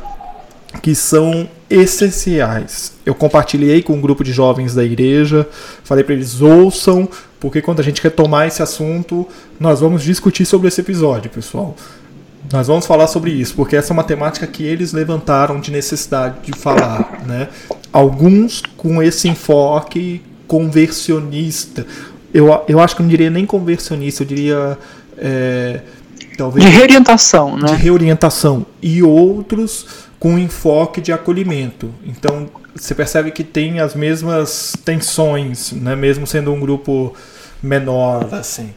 que 0.80 0.94
são 0.94 1.48
essenciais. 1.68 2.92
Eu 3.04 3.14
compartilhei 3.14 3.82
com 3.82 3.94
um 3.94 4.00
grupo 4.00 4.22
de 4.24 4.32
jovens 4.32 4.74
da 4.74 4.84
igreja, 4.84 5.48
falei 5.84 6.04
para 6.04 6.14
eles 6.14 6.40
ouçam, 6.40 7.08
porque 7.40 7.60
quando 7.60 7.80
a 7.80 7.82
gente 7.82 8.02
retomar 8.02 8.46
esse 8.46 8.62
assunto, 8.62 9.26
nós 9.58 9.80
vamos 9.80 10.02
discutir 10.02 10.44
sobre 10.44 10.68
esse 10.68 10.80
episódio, 10.80 11.30
pessoal. 11.30 11.76
Nós 12.52 12.66
vamos 12.66 12.86
falar 12.86 13.06
sobre 13.06 13.30
isso, 13.30 13.54
porque 13.54 13.76
essa 13.76 13.92
é 13.92 13.94
uma 13.94 14.04
temática 14.04 14.46
que 14.46 14.64
eles 14.64 14.92
levantaram 14.92 15.60
de 15.60 15.70
necessidade 15.70 16.36
de 16.42 16.58
falar, 16.58 17.22
né? 17.26 17.48
Alguns 17.92 18.62
com 18.76 19.02
esse 19.02 19.28
enfoque 19.28 20.20
conversionista. 20.46 21.86
Eu, 22.34 22.62
eu 22.68 22.80
acho 22.80 22.96
que 22.96 23.02
eu 23.02 23.04
não 23.04 23.10
diria 23.10 23.30
nem 23.30 23.46
conversionista, 23.46 24.22
eu 24.22 24.26
diria 24.26 24.78
é, 25.16 25.80
talvez 26.36 26.64
de 26.64 26.70
reorientação, 26.70 27.56
né? 27.56 27.68
De 27.68 27.74
reorientação 27.74 28.66
e 28.82 29.02
outros 29.02 29.86
com 30.22 30.38
enfoque 30.38 31.00
de 31.00 31.12
acolhimento. 31.12 31.92
Então 32.04 32.48
você 32.72 32.94
percebe 32.94 33.32
que 33.32 33.42
tem 33.42 33.80
as 33.80 33.92
mesmas 33.92 34.72
tensões, 34.84 35.72
né? 35.72 35.96
mesmo 35.96 36.28
sendo 36.28 36.52
um 36.52 36.60
grupo 36.60 37.12
menor, 37.60 38.28
assim. 38.30 38.72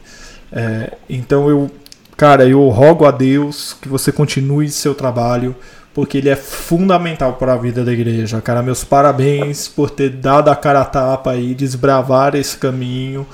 É, 0.50 0.94
então 1.08 1.48
eu, 1.48 1.70
cara, 2.16 2.48
eu 2.48 2.68
rogo 2.68 3.04
a 3.06 3.12
Deus 3.12 3.76
que 3.80 3.88
você 3.88 4.10
continue 4.10 4.68
seu 4.68 4.92
trabalho, 4.92 5.54
porque 5.94 6.18
ele 6.18 6.30
é 6.30 6.34
fundamental 6.34 7.34
para 7.34 7.52
a 7.52 7.56
vida 7.56 7.84
da 7.84 7.92
igreja. 7.92 8.40
Cara, 8.40 8.60
meus 8.60 8.82
parabéns 8.82 9.68
por 9.68 9.88
ter 9.88 10.10
dado 10.10 10.50
a 10.50 10.56
cara 10.56 10.80
a 10.80 10.84
tapa 10.84 11.36
e 11.36 11.54
desbravar 11.54 12.34
esse 12.34 12.56
caminho. 12.56 13.24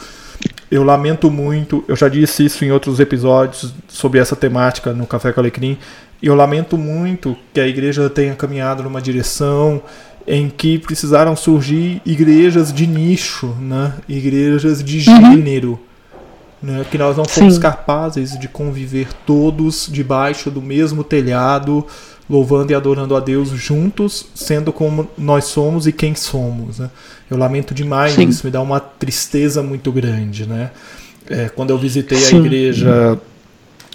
Eu 0.72 0.82
lamento 0.82 1.30
muito, 1.30 1.85
eu 1.87 1.94
já 1.94 2.08
disse 2.08 2.46
isso 2.46 2.64
em 2.64 2.72
outros 2.72 2.98
episódios 2.98 3.74
sobre 3.88 4.18
essa 4.18 4.35
temática 4.35 4.94
no 4.94 5.06
Café 5.06 5.30
com 5.30 5.38
Alecrim. 5.38 5.76
Eu 6.22 6.35
lamento 6.35 6.78
muito 6.78 7.37
que 7.52 7.61
a 7.61 7.68
igreja 7.68 8.08
tenha 8.08 8.35
caminhado 8.35 8.82
numa 8.82 8.98
direção 8.98 9.82
em 10.26 10.48
que 10.48 10.78
precisaram 10.78 11.37
surgir 11.37 12.00
igrejas 12.06 12.72
de 12.72 12.87
nicho, 12.87 13.54
né? 13.61 13.92
igrejas 14.08 14.82
de 14.82 15.11
uhum. 15.11 15.35
gênero. 15.35 15.78
Né? 16.62 16.87
Que 16.90 16.96
nós 16.96 17.18
não 17.18 17.26
fomos 17.26 17.56
Sim. 17.56 17.61
capazes 17.61 18.38
de 18.38 18.48
conviver 18.48 19.08
todos 19.26 19.90
debaixo 19.92 20.50
do 20.50 20.62
mesmo 20.62 21.04
telhado, 21.04 21.87
louvando 22.32 22.72
e 22.72 22.74
adorando 22.74 23.14
a 23.14 23.20
Deus 23.20 23.50
juntos, 23.50 24.24
sendo 24.34 24.72
como 24.72 25.06
nós 25.18 25.44
somos 25.44 25.86
e 25.86 25.92
quem 25.92 26.14
somos. 26.14 26.78
Né? 26.78 26.88
Eu 27.30 27.36
lamento 27.36 27.74
demais 27.74 28.14
Sim. 28.14 28.26
isso, 28.26 28.46
me 28.46 28.50
dá 28.50 28.62
uma 28.62 28.80
tristeza 28.80 29.62
muito 29.62 29.92
grande. 29.92 30.46
Né? 30.46 30.70
É, 31.28 31.50
quando 31.50 31.68
eu 31.68 31.78
visitei 31.78 32.16
Sim. 32.16 32.36
a 32.36 32.38
igreja 32.38 33.20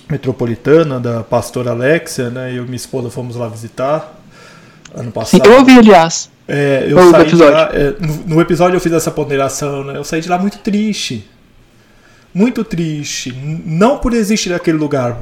metropolitana 0.07 0.99
da 0.99 1.23
pastora 1.23 1.71
Alexia, 1.71 2.29
né? 2.29 2.51
Eu 2.51 2.63
e 2.63 2.65
minha 2.65 2.75
esposa 2.75 3.09
fomos 3.09 3.35
lá 3.35 3.49
visitar 3.49 4.21
ano 4.93 5.11
passado. 5.11 5.43
Sim, 5.43 5.51
eu 5.51 5.57
ouvi, 5.57 5.79
aliás. 5.79 6.29
É, 6.47 6.85
eu 6.87 7.11
saí 7.11 7.23
episódio. 7.23 7.53
Lá, 7.53 7.69
é, 7.73 7.95
no, 7.99 8.35
no, 8.35 8.41
episódio 8.41 8.77
eu 8.77 8.79
fiz 8.79 8.93
essa 8.93 9.11
ponderação, 9.11 9.83
né? 9.83 9.97
Eu 9.97 10.03
saí 10.03 10.21
de 10.21 10.29
lá 10.29 10.37
muito 10.37 10.59
triste. 10.59 11.27
Muito 12.37 12.63
triste. 12.63 13.31
Não 13.65 13.97
por 13.97 14.13
existir 14.13 14.53
aquele 14.53 14.77
lugar. 14.77 15.17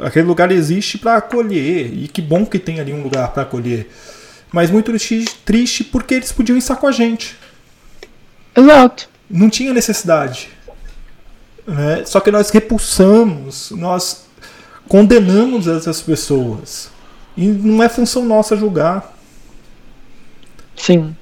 Aquele 0.00 0.26
lugar 0.26 0.50
existe 0.50 0.96
para 0.96 1.18
acolher. 1.18 1.92
E 1.92 2.08
que 2.08 2.22
bom 2.22 2.46
que 2.46 2.58
tem 2.58 2.80
ali 2.80 2.90
um 2.90 3.02
lugar 3.02 3.34
para 3.34 3.42
acolher. 3.42 3.90
Mas 4.50 4.70
muito 4.70 4.90
triste, 5.44 5.84
porque 5.84 6.14
eles 6.14 6.32
podiam 6.32 6.56
estar 6.56 6.76
com 6.76 6.86
a 6.86 6.92
gente. 6.92 7.36
Exato. 8.56 9.10
Não 9.28 9.50
tinha 9.50 9.74
necessidade. 9.74 10.48
Né? 11.66 12.02
Só 12.06 12.18
que 12.18 12.30
nós 12.30 12.48
repulsamos, 12.48 13.70
nós 13.72 14.24
condenamos 14.88 15.68
essas 15.68 16.00
pessoas. 16.00 16.88
E 17.36 17.46
não 17.46 17.82
é 17.82 17.90
função 17.90 18.24
nossa 18.24 18.56
julgar. 18.56 19.14
Sim. 20.74 21.14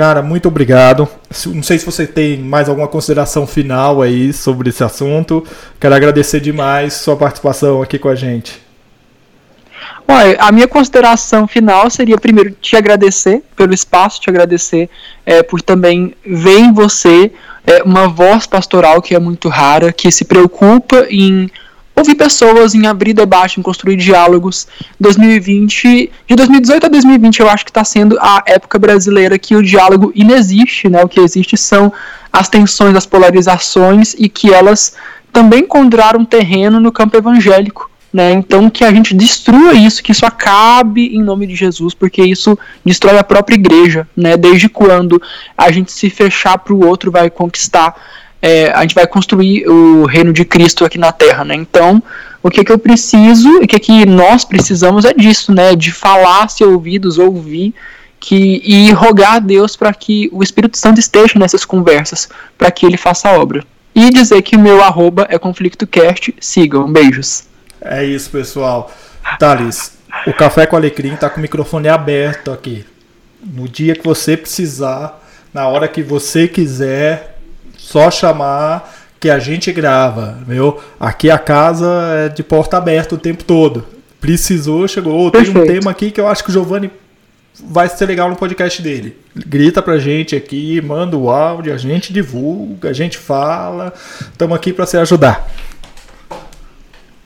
Cara, 0.00 0.22
muito 0.22 0.48
obrigado. 0.48 1.06
Não 1.48 1.62
sei 1.62 1.78
se 1.78 1.84
você 1.84 2.06
tem 2.06 2.38
mais 2.38 2.70
alguma 2.70 2.88
consideração 2.88 3.46
final 3.46 4.00
aí 4.00 4.32
sobre 4.32 4.70
esse 4.70 4.82
assunto. 4.82 5.46
Quero 5.78 5.94
agradecer 5.94 6.40
demais 6.40 6.94
sua 6.94 7.16
participação 7.16 7.82
aqui 7.82 7.98
com 7.98 8.08
a 8.08 8.14
gente. 8.14 8.62
Olha, 10.08 10.38
a 10.40 10.50
minha 10.50 10.66
consideração 10.66 11.46
final 11.46 11.90
seria 11.90 12.16
primeiro 12.16 12.52
te 12.52 12.76
agradecer 12.76 13.42
pelo 13.54 13.74
espaço, 13.74 14.22
te 14.22 14.30
agradecer 14.30 14.88
é, 15.26 15.42
por 15.42 15.60
também 15.60 16.14
ver 16.24 16.60
em 16.60 16.72
você 16.72 17.30
é, 17.66 17.82
uma 17.82 18.08
voz 18.08 18.46
pastoral 18.46 19.02
que 19.02 19.14
é 19.14 19.18
muito 19.18 19.50
rara, 19.50 19.92
que 19.92 20.10
se 20.10 20.24
preocupa 20.24 21.06
em 21.10 21.50
ouvir 21.94 22.14
pessoas, 22.14 22.74
em 22.74 22.86
abrir 22.86 23.12
debate, 23.12 23.60
em 23.60 23.62
construir 23.62 23.96
diálogos. 23.96 24.66
2020, 24.98 26.10
de 26.26 26.36
2018 26.36 26.86
a 26.86 26.88
2020, 26.88 27.40
eu 27.40 27.48
acho 27.48 27.64
que 27.64 27.70
está 27.70 27.84
sendo 27.84 28.16
a 28.20 28.42
época 28.46 28.78
brasileira 28.78 29.38
que 29.38 29.54
o 29.54 29.62
diálogo 29.62 30.12
inexiste, 30.14 30.88
né? 30.88 31.02
O 31.02 31.08
que 31.08 31.20
existe 31.20 31.56
são 31.56 31.92
as 32.32 32.48
tensões, 32.48 32.96
as 32.96 33.06
polarizações 33.06 34.14
e 34.18 34.28
que 34.28 34.52
elas 34.52 34.94
também 35.32 35.60
encontrar 35.60 36.16
um 36.16 36.24
terreno 36.24 36.80
no 36.80 36.92
campo 36.92 37.16
evangélico. 37.16 37.90
Né? 38.12 38.32
Então 38.32 38.68
que 38.68 38.82
a 38.84 38.92
gente 38.92 39.14
destrua 39.14 39.72
isso, 39.72 40.02
que 40.02 40.10
isso 40.10 40.26
acabe 40.26 41.14
em 41.14 41.22
nome 41.22 41.46
de 41.46 41.54
Jesus, 41.54 41.94
porque 41.94 42.20
isso 42.20 42.58
destrói 42.84 43.16
a 43.16 43.22
própria 43.22 43.54
igreja, 43.54 44.08
né? 44.16 44.36
Desde 44.36 44.68
quando 44.68 45.22
a 45.56 45.70
gente 45.70 45.92
se 45.92 46.10
fechar 46.10 46.58
para 46.58 46.74
o 46.74 46.84
outro 46.84 47.12
vai 47.12 47.30
conquistar, 47.30 47.94
é, 48.42 48.70
a 48.70 48.82
gente 48.82 48.94
vai 48.94 49.06
construir 49.06 49.66
o 49.68 50.06
reino 50.06 50.32
de 50.32 50.44
Cristo 50.44 50.84
aqui 50.84 50.98
na 50.98 51.12
Terra, 51.12 51.44
né? 51.44 51.54
Então 51.54 52.02
o 52.42 52.50
que, 52.50 52.64
que 52.64 52.72
eu 52.72 52.78
preciso, 52.78 53.58
o 53.58 53.66
que, 53.66 53.78
que 53.78 54.06
nós 54.06 54.44
precisamos 54.44 55.04
é 55.04 55.12
disso, 55.12 55.52
né? 55.52 55.74
De 55.74 55.92
falar, 55.92 56.48
ser 56.48 56.64
ouvidos, 56.64 57.18
ouvir 57.18 57.74
que, 58.18 58.62
e 58.64 58.92
rogar 58.92 59.34
a 59.34 59.38
Deus 59.38 59.76
para 59.76 59.92
que 59.92 60.28
o 60.32 60.42
Espírito 60.42 60.78
Santo 60.78 61.00
esteja 61.00 61.38
nessas 61.38 61.64
conversas, 61.64 62.28
para 62.56 62.70
que 62.70 62.86
ele 62.86 62.96
faça 62.96 63.28
a 63.28 63.38
obra. 63.38 63.64
E 63.94 64.10
dizer 64.10 64.40
que 64.42 64.56
o 64.56 64.60
meu 64.60 64.82
arroba 64.82 65.26
é 65.28 65.38
ConflictoCast. 65.38 66.34
Sigam. 66.40 66.90
Beijos. 66.90 67.44
É 67.80 68.04
isso, 68.04 68.30
pessoal. 68.30 68.90
Thales, 69.38 69.98
o 70.26 70.32
Café 70.32 70.64
com 70.66 70.76
Alecrim 70.76 71.16
tá 71.16 71.28
com 71.28 71.38
o 71.38 71.42
microfone 71.42 71.88
aberto 71.88 72.52
aqui. 72.52 72.84
No 73.42 73.68
dia 73.68 73.94
que 73.94 74.04
você 74.04 74.36
precisar, 74.36 75.20
na 75.52 75.66
hora 75.66 75.88
que 75.88 76.02
você 76.02 76.46
quiser, 76.46 77.29
só 77.90 78.08
chamar 78.08 78.94
que 79.18 79.28
a 79.28 79.40
gente 79.40 79.72
grava, 79.72 80.38
meu. 80.46 80.80
Aqui 80.98 81.28
a 81.28 81.38
casa 81.38 81.86
é 82.14 82.28
de 82.28 82.42
porta 82.42 82.78
aberta 82.78 83.16
o 83.16 83.18
tempo 83.18 83.42
todo. 83.42 83.84
Precisou, 84.20 84.86
chegou. 84.86 85.30
tem 85.30 85.50
um 85.50 85.66
tema 85.66 85.90
aqui 85.90 86.12
que 86.12 86.20
eu 86.20 86.28
acho 86.28 86.44
que 86.44 86.50
o 86.50 86.52
Giovanni 86.52 86.90
vai 87.64 87.88
ser 87.88 88.06
legal 88.06 88.30
no 88.30 88.36
podcast 88.36 88.80
dele. 88.80 89.16
Grita 89.34 89.82
pra 89.82 89.98
gente 89.98 90.36
aqui, 90.36 90.80
manda 90.80 91.16
o 91.16 91.28
áudio, 91.30 91.74
a 91.74 91.76
gente 91.76 92.12
divulga, 92.12 92.90
a 92.90 92.92
gente 92.92 93.18
fala. 93.18 93.92
Estamos 94.20 94.54
aqui 94.54 94.72
para 94.72 94.86
se 94.86 94.96
ajudar. 94.96 95.50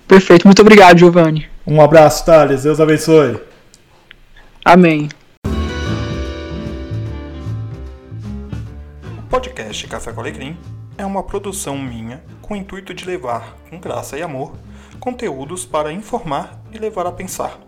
Perfeito, 0.08 0.46
muito 0.46 0.62
obrigado, 0.62 0.98
Giovanni. 0.98 1.46
Um 1.66 1.80
abraço, 1.80 2.24
Thales. 2.24 2.62
Deus 2.62 2.80
abençoe. 2.80 3.36
Amém. 4.64 5.08
Podcast 9.34 9.86
Café 9.88 10.12
com 10.12 10.20
Alecrim 10.20 10.56
é 10.96 11.04
uma 11.04 11.20
produção 11.20 11.76
minha 11.76 12.22
com 12.40 12.54
o 12.54 12.56
intuito 12.56 12.94
de 12.94 13.04
levar, 13.04 13.56
com 13.68 13.80
graça 13.80 14.16
e 14.16 14.22
amor, 14.22 14.52
conteúdos 15.00 15.66
para 15.66 15.90
informar 15.90 16.62
e 16.70 16.78
levar 16.78 17.04
a 17.04 17.10
pensar. 17.10 17.58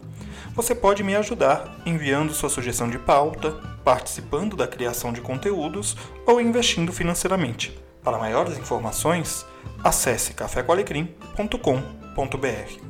Você 0.55 0.77
pode 0.77 1.03
me 1.03 1.17
ajudar 1.17 1.77
enviando 1.85 2.33
sua 2.33 2.49
sugestão 2.49 2.89
de 2.89 3.01
pauta, 3.01 3.51
participando 3.85 4.55
da 4.55 4.69
criação 4.69 5.13
de 5.13 5.21
conteúdos 5.21 5.97
ou 6.25 6.41
investindo 6.41 6.93
financeiramente. 6.93 7.77
Para 8.01 8.17
maiores 8.17 8.57
informações, 8.57 9.45
acesse 9.83 10.35
cafécoalecrim.com.br. 10.35 12.86